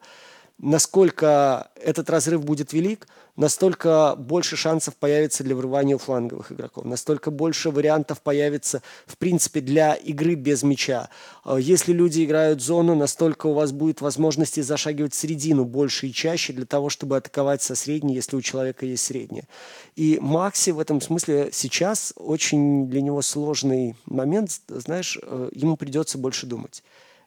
[0.62, 7.30] насколько этот разрыв будет велик, настолько больше шансов появится для врывания у фланговых игроков, настолько
[7.30, 11.08] больше вариантов появится, в принципе, для игры без мяча.
[11.44, 16.52] А если люди играют зону, настолько у вас будет возможности зашагивать середину больше и чаще
[16.52, 19.48] для того, чтобы атаковать со средней, если у человека есть средняя.
[19.96, 26.18] И Макси в этом смысле сейчас очень для него сложный момент, знаешь, э, ему придется
[26.18, 26.82] больше думать.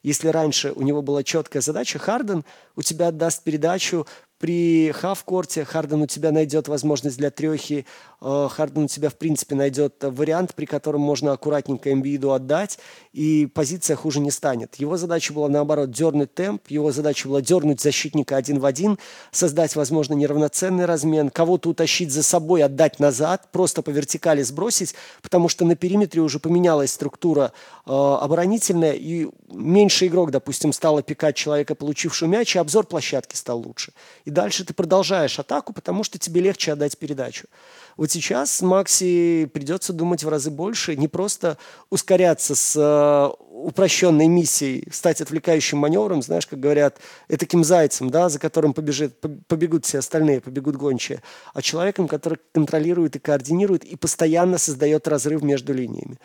[0.05, 2.45] Если раньше у него была четкая задача, Харден
[2.75, 4.05] у тебя даст передачу
[4.37, 7.85] при хавкорте Харден у тебя найдет возможность для трехи,
[8.21, 12.77] э, Харден у тебя в принципе найдет вариант, при котором можно аккуратненько Эмбииду отдать,
[13.13, 14.75] и позиция хуже не станет.
[14.75, 18.99] Его задача была наоборот дернуть темп, его задача была дернуть защитника один в один,
[19.31, 25.47] создать, возможно, неравноценный размен, кого-то утащить за собой, отдать назад, просто по вертикали сбросить, потому
[25.47, 27.53] что на периметре уже поменялась структура
[27.85, 33.59] э, оборонительная, и меньше игрок, допустим, стал опекать человека, получившего мяч, и обзор площадки стал
[33.59, 33.93] лучше
[34.25, 37.47] и дальше ты продолжаешь атаку, потому что тебе легче отдать передачу.
[37.95, 41.57] Вот сейчас Макси придется думать в разы больше, не просто
[41.89, 46.97] ускоряться с э, упрощенной миссией стать отвлекающим маневром, знаешь, как говорят,
[47.29, 49.15] таким зайцем, да, за которым побежит,
[49.47, 51.21] побегут все остальные, побегут гончие,
[51.53, 56.17] а человеком, который контролирует и координирует и постоянно создает разрыв между линиями.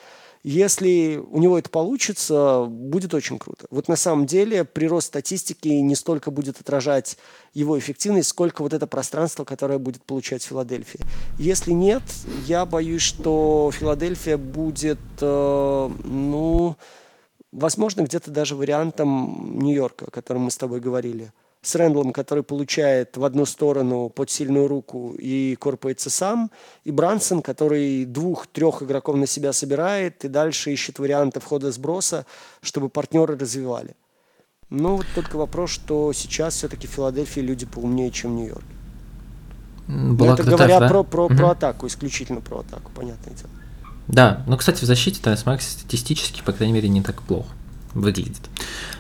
[0.43, 3.67] Если у него это получится, будет очень круто.
[3.71, 7.19] Вот на самом деле прирост статистики не столько будет отражать
[7.53, 11.05] его эффективность, сколько вот это пространство, которое будет получать Филадельфия.
[11.39, 12.03] Если нет,
[12.47, 16.77] я боюсь, что Филадельфия будет, э, ну,
[17.53, 21.33] возможно, где-то даже вариантом Нью-Йорка, о котором мы с тобой говорили
[21.63, 26.51] с Рэндлом, который получает в одну сторону под сильную руку и корпается сам,
[26.85, 32.25] и Брансон, который двух-трех игроков на себя собирает и дальше ищет варианты входа-сброса,
[32.63, 33.95] чтобы партнеры развивали.
[34.71, 38.65] Ну, вот только вопрос, что сейчас все-таки в Филадельфии люди поумнее, чем в Нью-Йорке.
[39.89, 40.89] Была это говоря да?
[40.89, 41.35] про, про, угу.
[41.35, 43.51] про атаку, исключительно про атаку, понятное дело.
[44.07, 47.51] Да, но, кстати, в защите Тарас Макс статистически, по крайней мере, не так плохо
[47.95, 48.49] выглядит.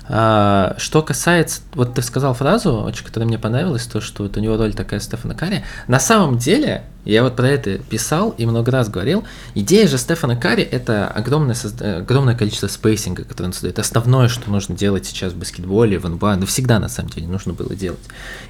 [0.08, 4.40] А, что касается, вот ты сказал фразу, очень, которая мне понравилась, то, что вот у
[4.40, 5.64] него роль такая Стефана Карри.
[5.86, 9.24] На самом деле, я вот про это писал и много раз говорил,
[9.54, 11.56] идея же Стефана Карри– это огромное,
[11.98, 13.78] огромное количество спейсинга, которое он создает.
[13.78, 17.52] Основное, что нужно делать сейчас в баскетболе, в НБА, ну всегда на самом деле нужно
[17.52, 18.00] было делать.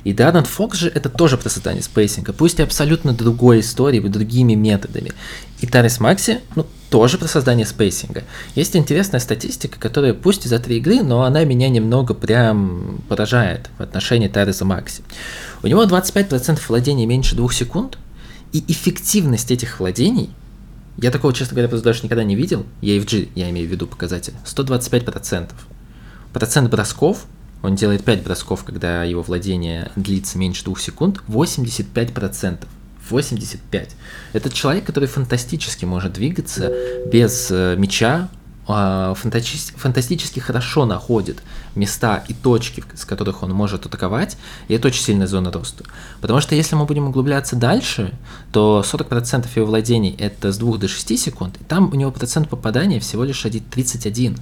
[0.05, 4.55] И Де'Аарон Фокс же это тоже про создание спейсинга, пусть и абсолютно другой историей, другими
[4.55, 5.12] методами.
[5.61, 8.24] И Тайриз Макси, ну, тоже про создание спейсинга.
[8.55, 13.70] Есть интересная статистика, которая пусть и за три игры, но она меня немного прям поражает
[13.78, 15.03] в отношении Тайриза Макси.
[15.62, 17.98] У него 25% владений меньше двух секунд,
[18.53, 20.30] и эффективность этих владений,
[20.96, 24.34] я такого, честно говоря, просто даже никогда не видел, EFG, я имею в виду показатель,
[24.44, 25.51] 125%.
[26.32, 27.26] Процент бросков,
[27.62, 32.66] он делает 5 бросков, когда его владение длится меньше двух секунд, 85%.
[33.09, 33.96] 85.
[34.32, 36.72] Это человек, который фантастически может двигаться
[37.07, 38.28] без э, мяча,
[38.66, 41.42] а, фантастически хорошо находит
[41.74, 44.36] места и точки, с которых он может атаковать,
[44.68, 45.84] и это очень сильная зона роста.
[46.20, 48.12] Потому что если мы будем углубляться дальше,
[48.52, 52.48] то 40% его владений это с 2 до 6 секунд, и там у него процент
[52.48, 54.36] попадания всего лишь 31.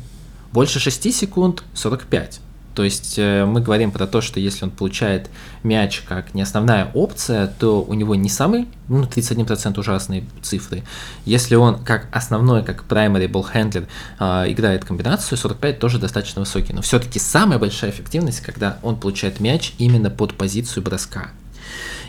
[0.52, 2.40] Больше 6 секунд 45.
[2.78, 5.30] То есть э, мы говорим про то, что если он получает
[5.64, 10.84] мяч как не основная опция, то у него не самый, ну, 31% ужасные цифры.
[11.24, 13.88] Если он как основной, как primary ball handler
[14.20, 16.72] э, играет комбинацию, 45 тоже достаточно высокий.
[16.72, 21.32] Но все-таки самая большая эффективность, когда он получает мяч именно под позицию броска.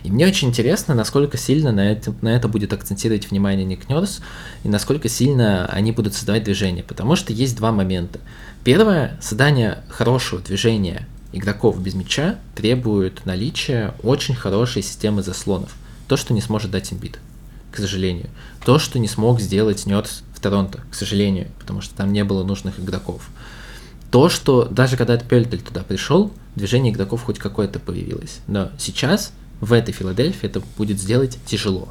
[0.04, 4.22] И мне очень интересно, насколько сильно на это, на это будет акцентировать внимание Ник Нерс,
[4.64, 6.84] и насколько сильно они будут создавать движение.
[6.84, 8.20] Потому что есть два момента.
[8.64, 15.76] Первое, создание хорошего движения игроков без мяча требует наличия очень хорошей системы заслонов.
[16.08, 17.20] То, что не сможет дать имбит,
[17.72, 18.30] к сожалению.
[18.66, 22.44] То, что не смог сделать Нёрс в Торонто, к сожалению, потому что там не было
[22.44, 23.30] нужных игроков.
[24.12, 28.40] То, что даже когда Пельтель туда пришел, движение игроков хоть какое-то появилось.
[28.48, 29.32] Но сейчас
[29.62, 31.90] в этой Филадельфии это будет сделать тяжело.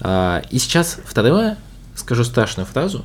[0.00, 1.56] А, и сейчас второе,
[1.94, 3.04] скажу страшную фразу.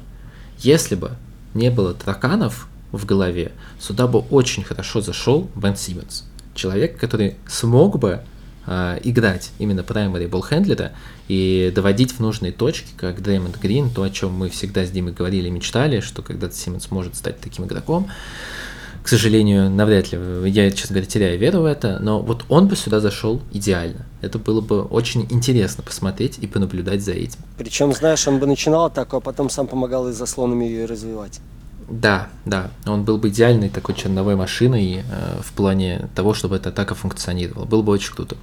[0.60, 1.12] Если бы
[1.54, 6.26] не было тараканов в голове, сюда бы очень хорошо зашел Бен Симмонс.
[6.56, 8.22] Человек, который смог бы
[8.66, 10.92] э, играть именно primary болхендлера
[11.28, 15.14] и доводить в нужные точки, как Дреймонд Грин, то, о чем мы всегда с Димой
[15.14, 18.10] говорили мечтали, что когда-то Симмонс может стать таким игроком.
[19.10, 20.20] К сожалению, навряд ли,
[20.52, 24.06] я, честно говоря, теряю веру в это, но вот он бы сюда зашел идеально.
[24.22, 27.40] Это было бы очень интересно посмотреть и понаблюдать за этим.
[27.58, 31.40] Причем, знаешь, он бы начинал атаку, а потом сам помогал и заслонами ее развивать.
[31.90, 36.70] Да, да, он был бы идеальной такой черновой машиной э, в плане того, чтобы эта
[36.70, 37.66] атака функционировала.
[37.66, 38.38] Было бы очень круто.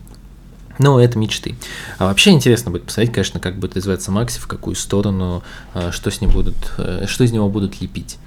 [0.81, 1.55] Но это мечты.
[1.99, 5.45] А вообще интересно будет посмотреть, конечно, как будет развиваться Макси, в какую сторону,
[5.75, 8.19] э, что с ним будут, э, что из него будут лепить.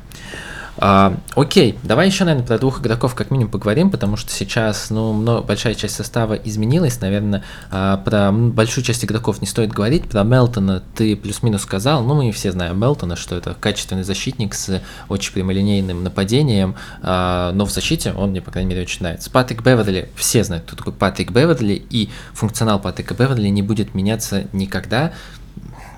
[0.81, 5.11] А, окей, давай еще, наверное, про двух игроков как минимум поговорим, потому что сейчас, ну,
[5.11, 10.23] много, большая часть состава изменилась, наверное, а, про большую часть игроков не стоит говорить, про
[10.23, 15.33] Мелтона ты плюс-минус сказал, ну, мы все знаем Мелтона, что это качественный защитник с очень
[15.33, 19.29] прямолинейным нападением, а, но в защите он мне, по крайней мере, очень нравится.
[19.29, 24.45] Патрик Беверли, все знают, кто такой Патрик Беверли, и функционал Патрика Беверли не будет меняться
[24.53, 25.11] никогда,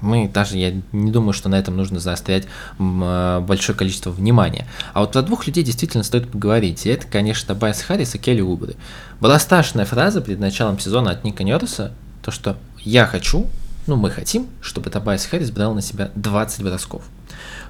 [0.02, 2.46] мы даже, я не думаю, что на этом нужно заострять
[2.80, 4.68] а, большое количество внимания.
[4.94, 6.86] А вот про двух людей действительно стоит поговорить.
[6.86, 8.76] И это, конечно, Тобайас Харрис и Келли Убре.
[9.20, 13.48] Была страшная фраза перед началом сезона от Ника Нерса, то что «я хочу,
[13.88, 17.04] ну мы хотим, чтобы Тобайас Харрис брал на себя 20 бросков».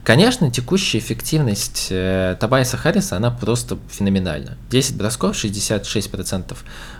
[0.04, 4.58] Конечно, текущая эффективность э, Тобайаса Харриса, она просто феноменальна.
[4.72, 6.58] 10 бросков, 66%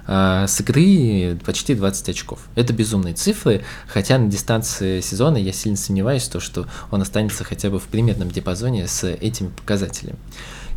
[0.08, 2.42] э, с игры, почти 20 очков.
[2.54, 7.72] Это безумные цифры, хотя на дистанции сезона я сильно сомневаюсь, то, что он останется хотя
[7.72, 10.20] бы в примерном диапазоне с этими показателями.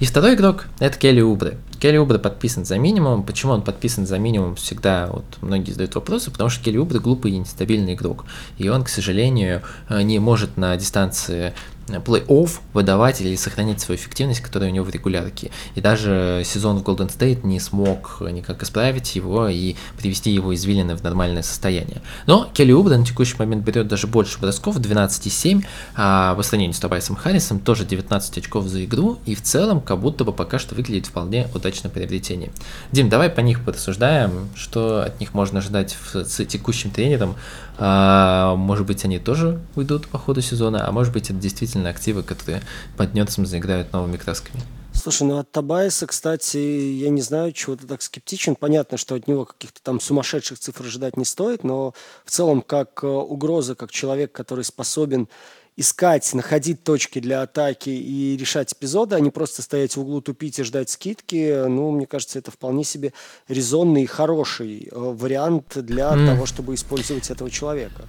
[0.00, 1.58] И второй игрок– это Келли Убре.
[1.84, 3.24] Келли Убре подписан за минимум.
[3.24, 7.32] Почему он подписан за минимум, всегда вот многие задают вопросы, потому что Келли Убре глупый
[7.32, 8.24] и нестабильный игрок.
[8.56, 9.60] И он, к сожалению,
[9.90, 11.52] э, не может на дистанции
[11.86, 15.50] плей-офф выдавать или сохранить свою эффективность, которая у него в регулярке.
[15.74, 20.96] И даже сезон в Golden State не смог никак исправить его и привести его извилины
[20.96, 22.02] в нормальное состояние.
[22.26, 25.64] Но Келли Убра на текущий момент берет даже больше бросков, 12,7,
[25.94, 30.00] а по сравнению с Тобайсом Харрисом тоже 19 очков за игру, и в целом как
[30.00, 32.50] будто бы пока что выглядит вполне удачное приобретение.
[32.92, 37.36] Дим, давай по них порассуждаем, что от них можно ожидать с текущим тренером,
[37.78, 42.22] а, может быть, они тоже уйдут по ходу сезона, а может быть, это действительно активы,
[42.22, 42.62] которые
[42.96, 44.62] под Нетсом заиграют новыми красками.
[44.92, 48.54] Слушай, ну от Табайса, кстати, я не знаю, чего ты так скептичен.
[48.54, 51.94] Понятно, что от него каких-то там сумасшедших цифр ожидать не стоит, но
[52.24, 55.28] в целом как э, угроза, как человек, который способен
[55.76, 60.58] искать, находить точки для атаки и решать эпизоды, а не просто стоять в углу, тупить
[60.58, 63.12] и ждать скидки, ну, мне кажется, это вполне себе
[63.48, 66.26] резонный и хороший э, вариант для mm.
[66.26, 68.02] того, чтобы использовать этого человека.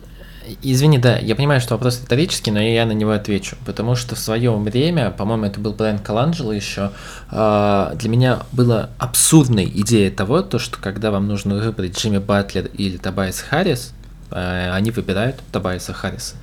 [0.61, 4.19] Извини, да, я понимаю, что вопрос риторический, но я на него отвечу, потому что в
[4.19, 6.91] свое время, по-моему, это был Брайан Каланджело еще,
[7.31, 12.67] а, для меня была абсурдной идея того, то, что когда вам нужно выбрать Джимми Батлер
[12.77, 13.93] или Табайс Харрис,
[14.29, 16.35] а, они выбирают Табайса Харриса.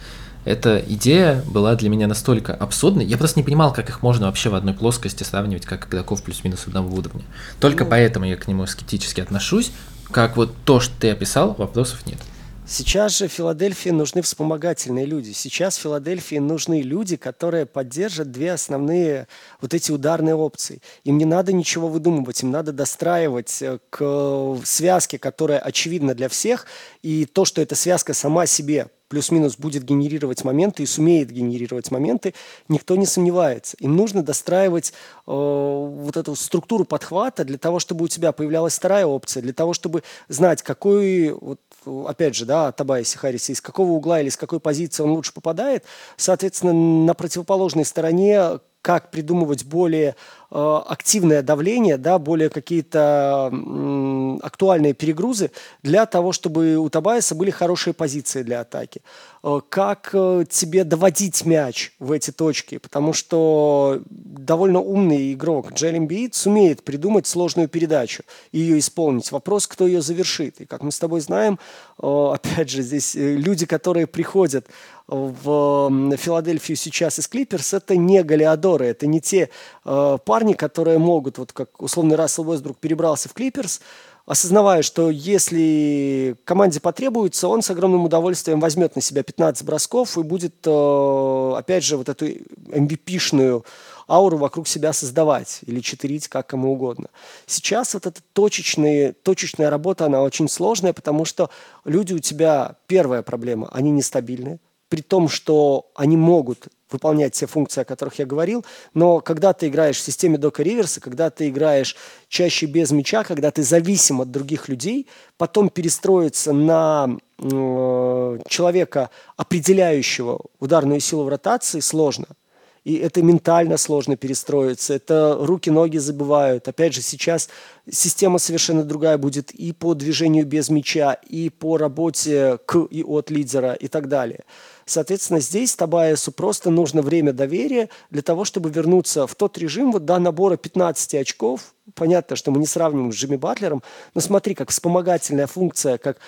[0.45, 4.49] Эта идея была для меня настолько абсурдной, я просто не понимал, как их можно вообще
[4.49, 7.23] в одной плоскости сравнивать, как игроков плюс-минус одного уровня.
[7.61, 9.71] Только ну, поэтому я к нему скептически отношусь,
[10.11, 12.19] как вот то, что ты описал, вопросов нет.
[12.65, 15.33] Сейчас же Филадельфии нужны вспомогательные люди.
[15.33, 19.27] Сейчас Филадельфии нужны люди, которые поддержат две основные
[19.61, 20.81] вот эти ударные опции.
[21.03, 26.67] Им не надо ничего выдумывать, им надо достраивать э, к связке, которая очевидна для всех,
[27.03, 32.33] и то, что эта связка сама себе плюс-минус будет генерировать моменты и сумеет генерировать моменты,
[32.69, 33.77] никто не сомневается.
[33.79, 34.95] Им нужно достраивать
[35.27, 39.75] э, вот эту структуру подхвата для того, чтобы у тебя появлялась вторая опция, для того,
[39.75, 41.61] чтобы знать, какой, вот,
[42.09, 45.85] опять же, да, Табайси Харриса, из какого угла или с какой позиции он лучше попадает.
[46.17, 50.17] Соответственно, на противоположной стороне как придумывать более
[50.51, 55.53] э, активное давление, да, более какие-то э, актуальные перегрузы
[55.83, 59.01] для того, чтобы у Табайса были хорошие позиции для атаки.
[59.45, 66.09] Э, как э, тебе доводить мяч в эти точки, потому что довольно умный игрок Джелем
[66.09, 69.31] Бит сумеет придумать сложную передачу и ее исполнить.
[69.31, 70.61] Вопрос, кто ее завершит.
[70.61, 71.61] И как мы с тобой знаем,
[72.03, 74.67] э, опять же, здесь э, люди, которые приходят
[75.13, 79.51] в Филадельфию сейчас из Клиперс, это не Галиадоры, это не те
[79.85, 83.81] э, парни, которые могут, вот как условный Рассел Уэсбрук перебрался в Клиперс,
[84.27, 90.23] осознавая, что если команде потребуется, он с огромным удовольствием возьмет на себя 15 бросков и
[90.23, 93.65] будет, э, опять же, вот эту MVP-шную
[94.09, 97.09] ауру вокруг себя создавать или читерить, как кому угодно.
[97.47, 101.51] Сейчас вот эта точечная, точечная работа, она очень сложная, потому что
[101.85, 104.59] люди у тебя, первая проблема, они нестабильные,
[104.93, 108.63] при том, что они могут выполнять все функции, о которых я говорил,
[108.93, 111.97] но когда ты играешь в системе Дока Риверса, когда ты играешь
[112.29, 115.07] чаще без мяча, когда ты зависим от других людей,
[115.39, 122.27] потом перестроиться на э, человека, определяющего ударную силу в ротации, сложно–
[122.85, 126.67] и это ментально сложно перестроиться, это руки-ноги забывают.
[126.67, 127.49] Опять же, сейчас
[127.89, 133.31] система совершенно другая будет и по движению без мяча, и по работе к и от
[133.31, 134.45] лидера и так далее.
[134.85, 140.05] Соответственно, здесь Табаесу просто нужно время доверия для того, чтобы вернуться в тот режим вот
[140.05, 141.75] до набора 15 очков.
[141.95, 143.83] Понятно, что мы не сравниваем с Джимми Батлером,
[144.15, 146.19] но смотри, как вспомогательная функция, как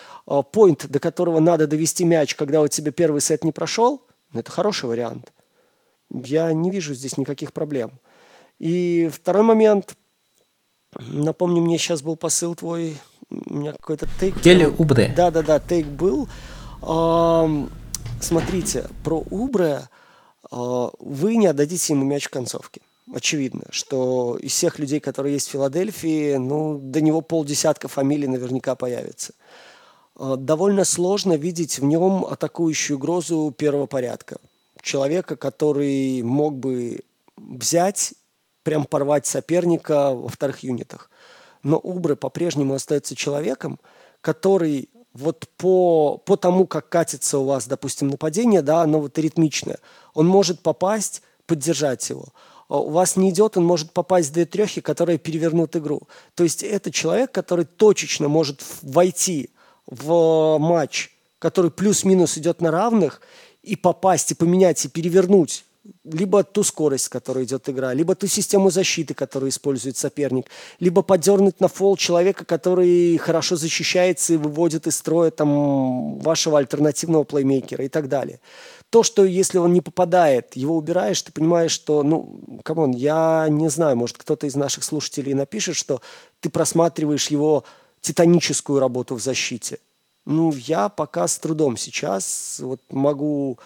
[0.52, 4.02] поинт, до которого надо довести мяч, когда у тебя первый сет не прошел,
[4.32, 5.32] ну, это хороший вариант.
[6.10, 7.92] Я не вижу здесь никаких проблем.
[8.58, 9.94] И второй момент.
[10.98, 12.96] Напомню, мне сейчас был посыл твой,
[13.30, 14.40] у меня какой-то тейк.
[14.40, 15.12] Келли Убре.
[15.16, 16.28] Да-да-да, тейк был.
[18.24, 19.88] Смотрите, про Убре
[20.50, 22.80] а, вы не отдадите ему мяч в концовке.
[23.12, 28.74] Очевидно, что из всех людей, которые есть в Филадельфии, ну, до него полдесятка фамилий наверняка
[28.74, 29.34] появится.
[30.16, 34.38] А, довольно сложно видеть в нем атакующую угрозу первого порядка
[34.80, 37.00] человека, который мог бы
[37.36, 38.14] взять,
[38.62, 41.10] прям порвать соперника во вторых юнитах.
[41.62, 43.80] Но Убры по-прежнему остается человеком,
[44.20, 49.78] который вот по, по тому, как катится у вас, допустим, нападение, да, оно вот ритмичное,
[50.12, 52.26] он может попасть поддержать его.
[52.68, 56.02] А у вас не идет, он может попасть в две трехи, которые перевернут игру.
[56.34, 59.50] То есть это человек, который точечно может войти
[59.86, 63.20] в матч, который плюс-минус идет на равных,
[63.62, 65.64] и попасть, и поменять, и перевернуть
[66.04, 70.46] либо ту скорость, с которой идет игра, либо ту систему защиты, которую использует соперник,
[70.80, 77.24] либо подернуть на фол человека, который хорошо защищается и выводит из строя там, вашего альтернативного
[77.24, 78.40] плеймейкера и так далее.
[78.90, 83.46] То, что если он не попадает, его убираешь, ты понимаешь, что, ну, come on, я
[83.50, 86.00] не знаю, может, кто-то из наших слушателей напишет, что
[86.40, 87.64] ты просматриваешь его
[88.00, 89.78] титаническую работу в защите.
[90.26, 93.58] Ну, я пока с трудом сейчас вот могу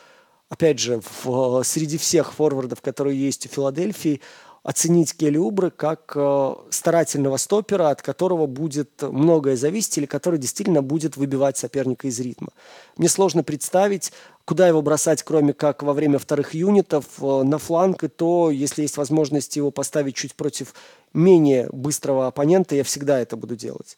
[0.48, 4.20] опять же, в, среди всех форвардов, которые есть у Филадельфии,
[4.62, 10.82] оценить Келли Убре как э, старательного стопера, от которого будет многое зависеть или который действительно
[10.82, 12.48] будет выбивать соперника из ритма.
[12.96, 14.12] Мне сложно представить,
[14.44, 18.82] куда его бросать, кроме как во время вторых юнитов э, на фланг, и то, если
[18.82, 20.74] есть возможность его поставить чуть против
[21.14, 23.96] менее быстрого оппонента, я всегда это буду делать.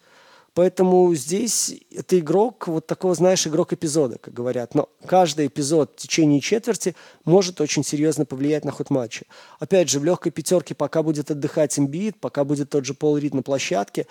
[0.55, 4.75] Поэтому здесь это игрок, вот такого, знаешь, игрок эпизода, как говорят.
[4.75, 9.27] Но каждый эпизод в течение четверти может очень серьезно повлиять на ход матча.
[9.61, 13.33] Опять же, в легкой пятерке, пока будет отдыхать имбит, пока будет тот же Пол Рид
[13.33, 14.07] на площадке,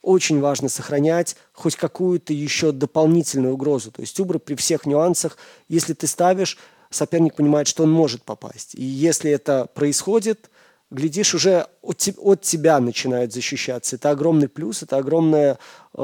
[0.00, 3.92] очень важно сохранять хоть какую-то еще дополнительную угрозу.
[3.92, 5.36] То есть Убра при всех нюансах,
[5.68, 6.58] если ты ставишь,
[6.90, 8.74] соперник понимает, что он может попасть.
[8.74, 10.50] И если это происходит,
[10.92, 13.96] глядишь, уже от, от тебя начинают защищаться.
[13.96, 15.58] Это огромный плюс, это огромная
[15.94, 16.00] э,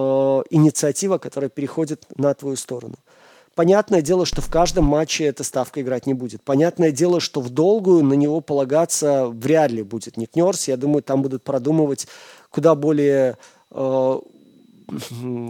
[0.50, 2.94] инициатива, которая переходит на твою сторону.
[3.54, 6.42] Понятное дело, что в каждом матче эта ставка играть не будет.
[6.42, 10.68] Понятное дело, что в долгую на него полагаться вряд ли будет Ник Нерс.
[10.68, 12.06] Я думаю, там будут продумывать
[12.50, 13.36] куда более
[13.72, 14.20] э,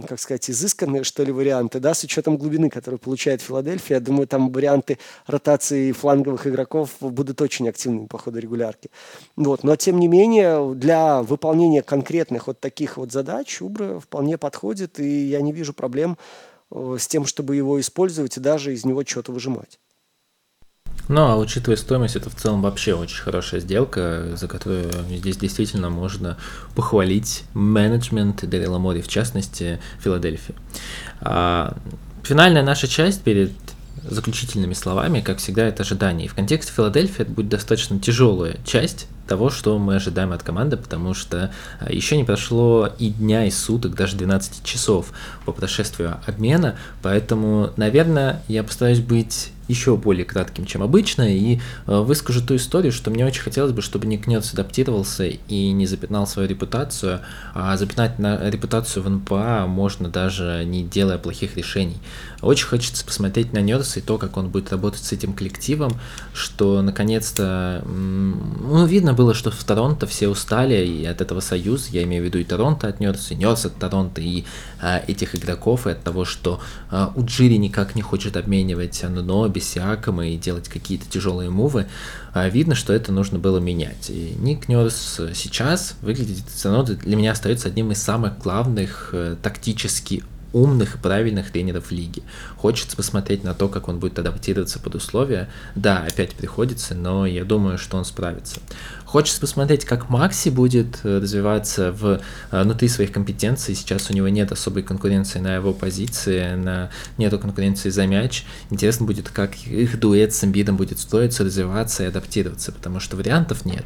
[0.07, 3.97] как сказать, изысканные, что ли, варианты, да, с учетом глубины, которую получает Филадельфия.
[3.97, 8.89] Я думаю, там варианты ротации фланговых игроков будут очень активными по ходу регулярки.
[9.35, 9.63] Вот.
[9.63, 15.27] Но, тем не менее, для выполнения конкретных вот таких вот задач Убра вполне подходит, и
[15.27, 16.17] я не вижу проблем
[16.71, 19.79] э, с тем, чтобы его использовать и даже из него что-то выжимать.
[21.09, 25.89] Ну, а учитывая стоимость, это в целом вообще очень хорошая сделка, за которую здесь действительно
[25.89, 26.37] можно
[26.75, 30.53] похвалить менеджмент Дэрила Мори, в частности, Филадельфии.
[31.21, 31.75] А,
[32.23, 33.51] финальная наша часть перед
[34.03, 36.27] заключительными словами, как всегда, это ожидание.
[36.27, 40.75] И в контексте Филадельфии это будет достаточно тяжелая часть того, что мы ожидаем от команды,
[40.75, 45.11] потому что а, еще не прошло и дня, и суток, даже 12 часов
[45.45, 51.99] по прошествию обмена, поэтому, наверное, я постараюсь быть еще более кратким, чем обычно, и э,
[51.99, 56.25] выскажу ту историю, что мне очень хотелось бы, чтобы Ник Нерс адаптировался и не запятнал
[56.25, 57.21] свою репутацию,
[57.53, 61.97] а запятнать на репутацию в НПА можно даже не делая плохих решений.
[62.41, 65.91] Очень хочется посмотреть на Нерса и то, как он будет работать с этим коллективом,
[66.33, 72.03] что наконец-то, ну, видно было, что в Торонто все устали и от этого союза, я
[72.03, 74.45] имею в виду и Торонто от Нерса, и Нерс от Торонто, и
[74.81, 79.67] а, этих игроков, и от того, что а, Уджири никак не хочет обменивать Ануноби, без
[79.67, 81.87] Сиакома и делать какие-то тяжелые мувы,
[82.33, 84.09] а видно, что это нужно было менять.
[84.09, 86.45] И Ник Нерс сейчас выглядит,
[87.03, 92.23] для меня остается одним из самых главных э, тактически умных и правильных тренеров лиги.
[92.57, 95.49] Хочется посмотреть на то, как он будет адаптироваться под условия.
[95.75, 98.59] Да, опять приходится, но я думаю, что он справится.
[99.09, 103.73] Хочется посмотреть, как Макси будет э, развиваться в, э, внутри своих компетенций.
[103.73, 108.45] Сейчас у него нет особой конкуренции на его позиции, на, нету конкуренции за мяч.
[108.69, 113.65] Интересно будет, как их дуэт с Эмбидом будет строиться, развиваться и адаптироваться, потому что вариантов
[113.65, 113.85] нет.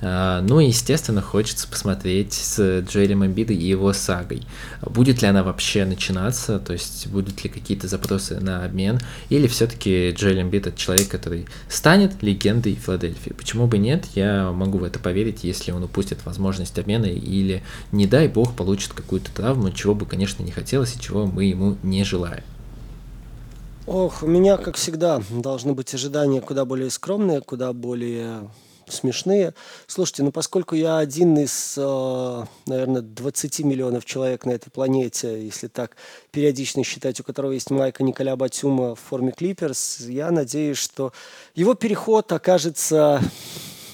[0.00, 4.42] А, ну и, естественно, хочется посмотреть с Джоэлем Эмбидой и его сагой.
[4.82, 10.10] Будет ли она вообще начинаться, то есть будут ли какие-то запросы на обмен, или все-таки
[10.10, 13.32] Джоэль Эмбид это человек, который станет легендой Филадельфии.
[13.32, 18.06] Почему бы нет, я могу в это поверить, если он упустит возможность обмена или, не
[18.06, 22.04] дай бог, получит какую-то травму, чего бы, конечно, не хотелось и чего мы ему не
[22.04, 22.44] желаем.
[23.86, 28.50] Ох, у меня, как всегда, должны быть ожидания куда более скромные, куда более
[28.92, 29.54] смешные.
[29.86, 35.68] Слушайте, ну поскольку я один из, э, наверное, 20 миллионов человек на этой планете, если
[35.68, 35.96] так
[36.30, 41.12] периодично считать, у которого есть майка Николя Батюма в форме Клиперс, я надеюсь, что
[41.54, 43.20] его переход окажется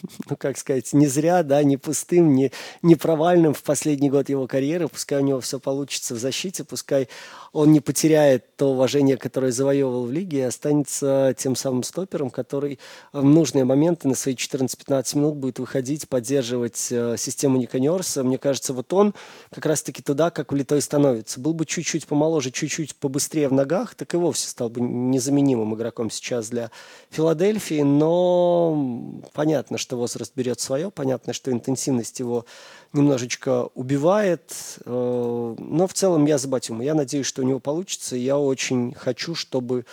[0.29, 4.47] ну, как сказать, не зря, да, не пустым, не, не провальным в последний год его
[4.47, 4.89] карьеры.
[4.89, 7.09] Пускай у него все получится в защите, пускай
[7.55, 12.81] он не потеряет то уважение, которое завоевывал в лиге, и останется тем самым стопером, который
[13.13, 18.25] в нужные моменты на свои 14-15 минут будет выходить, поддерживать э, систему Ника Нерса.
[18.25, 19.15] Мне кажется, вот он
[19.51, 21.39] как раз-таки туда, как влитой становится.
[21.39, 26.11] Был бы чуть-чуть помоложе, чуть-чуть побыстрее в ногах, так и вовсе стал бы незаменимым игроком
[26.11, 26.73] сейчас для
[27.11, 32.47] Филадельфии, но понятно, что возраст берет свое, понятно, что интенсивность его
[32.95, 36.85] немножечко убивает, э, но в целом я за Батюма.
[36.85, 39.85] Я надеюсь, что у него получится, я очень хочу, чтобы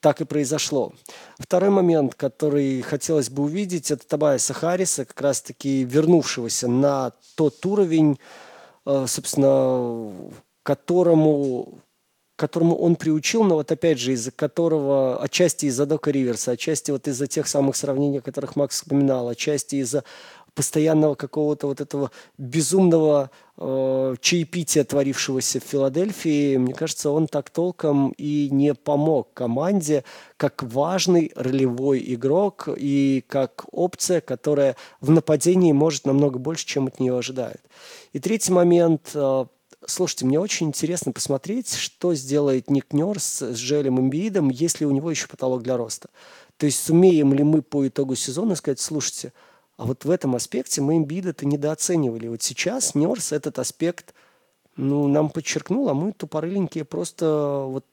[0.00, 0.92] так и произошло.
[1.38, 8.18] Второй момент, который хотелось бы увидеть, это Табайса Харриса, как раз-таки вернувшегося на тот уровень,
[8.84, 10.12] э, собственно,
[10.62, 11.80] которому
[12.36, 17.08] которому он приучил, но вот опять же, из-за которого, отчасти из-за Дока Риверса, отчасти вот
[17.08, 20.04] из-за тех самых сравнений, о которых Макс вспоминал, отчасти из-за
[20.56, 28.12] постоянного какого-то вот этого безумного э, чаепития, творившегося в Филадельфии, мне кажется, он так толком
[28.16, 30.02] и не помог команде
[30.38, 36.98] как важный ролевой игрок и как опция, которая в нападении может намного больше, чем от
[37.00, 37.60] нее ожидает.
[38.14, 39.44] И третий момент э,
[39.88, 45.12] Слушайте, мне очень интересно посмотреть, что сделает Ник Нерс с Джелем Эмбиидом, если у него
[45.12, 46.08] еще потолок для роста.
[46.56, 49.32] То есть сумеем ли мы по итогу сезона сказать, слушайте,
[49.76, 52.28] а вот в этом аспекте мы Эмбида-то недооценивали.
[52.28, 54.14] Вот сейчас Нерс этот аспект
[54.76, 57.86] ну, нам подчеркнул, а мы тупорыленькие просто, вот,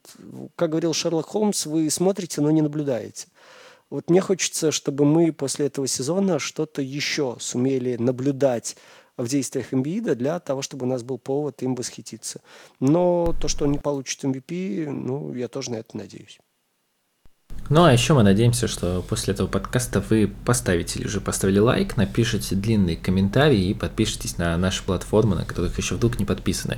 [0.56, 3.28] как говорил Шерлок Холмс, вы смотрите, но не наблюдаете.
[3.90, 8.76] Вот мне хочется, чтобы мы после этого сезона что-то еще сумели наблюдать
[9.16, 12.40] в действиях Эмбиида для того, чтобы у нас был повод им восхититься.
[12.80, 16.40] Но то, что он не получит MVP, ну, я тоже на это надеюсь.
[17.70, 21.96] Ну а еще мы надеемся, что после этого подкаста вы поставите или уже поставили лайк,
[21.96, 26.76] напишите длинный комментарий и подпишитесь на наши платформы, на которых еще вдруг не подписаны.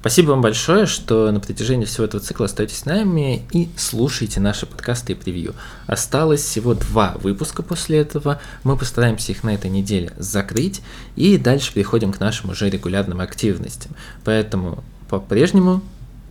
[0.00, 4.66] Спасибо вам большое, что на протяжении всего этого цикла остаетесь с нами и слушаете наши
[4.66, 5.54] подкасты и превью.
[5.88, 8.40] Осталось всего два выпуска после этого.
[8.62, 10.80] Мы постараемся их на этой неделе закрыть
[11.16, 13.96] и дальше переходим к нашим уже регулярным активностям.
[14.24, 15.82] Поэтому по-прежнему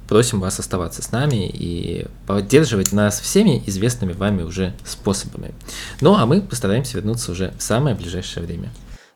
[0.10, 5.53] просим вас оставаться с нами и поддерживать нас всеми известными вами уже способами.
[6.02, 8.72] Ну а мы постараемся вернуться уже в самое ближайшее время.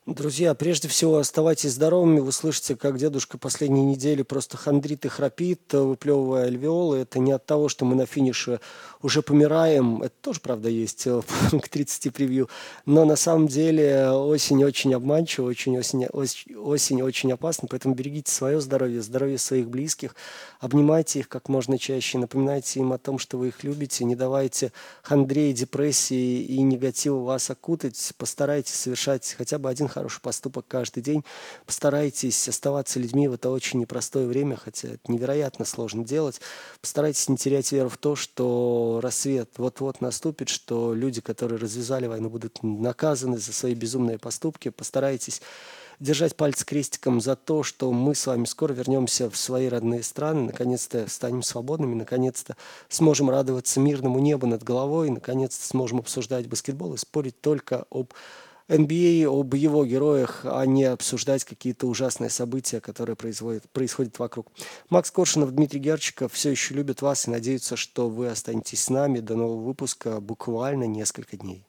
[0.06, 2.20] Друзья, прежде всего оставайтесь здоровыми.
[2.20, 6.98] Вы слышите, как дедушка последние недели просто хандрит и храпит, выплевывая альвеолы.
[6.98, 8.60] Это не от того, что мы на финише
[9.04, 10.02] уже помираем.
[10.02, 11.22] Это тоже, правда, есть э,
[11.62, 12.50] к 30 превью.
[12.86, 17.68] Но на самом деле осень очень обманчива, очень осень, осень очень опасна.
[17.70, 20.16] Поэтому берегите свое здоровье, здоровье своих близких.
[20.62, 22.18] Обнимайте их как можно чаще.
[22.18, 24.06] Напоминайте им о том, что вы их любите.
[24.06, 24.72] Не давайте
[25.04, 28.14] хандре, депрессии и негативу вас окутать.
[28.18, 31.26] Постарайтесь совершать хотя бы один хороший поступок каждый день.
[31.66, 36.40] Постарайтесь оставаться людьми в это очень непростое время, хотя это невероятно сложно делать.
[36.80, 42.30] Постарайтесь не терять веру в то, что рассвет вот-вот наступит, что люди, которые развязали войну,
[42.30, 44.70] будут наказаны за свои безумные поступки.
[44.70, 45.42] Постарайтесь
[46.00, 50.44] держать пальцы крестиком за то, что мы с вами скоро вернемся в свои родные страны,
[50.44, 52.58] наконец-то станем свободными, наконец-то
[52.90, 58.14] сможем радоваться мирному небу над головой, наконец-то сможем обсуждать баскетбол и спорить только об
[58.68, 64.52] NBA об его героях, а не обсуждать какие-то ужасные события, которые происходят, происходят вокруг.
[64.90, 69.20] Макс Коршунов, Дмитрий Герчиков все еще любят вас и надеются, что вы останетесь с нами
[69.20, 71.66] до нового выпуска буквально несколько дней.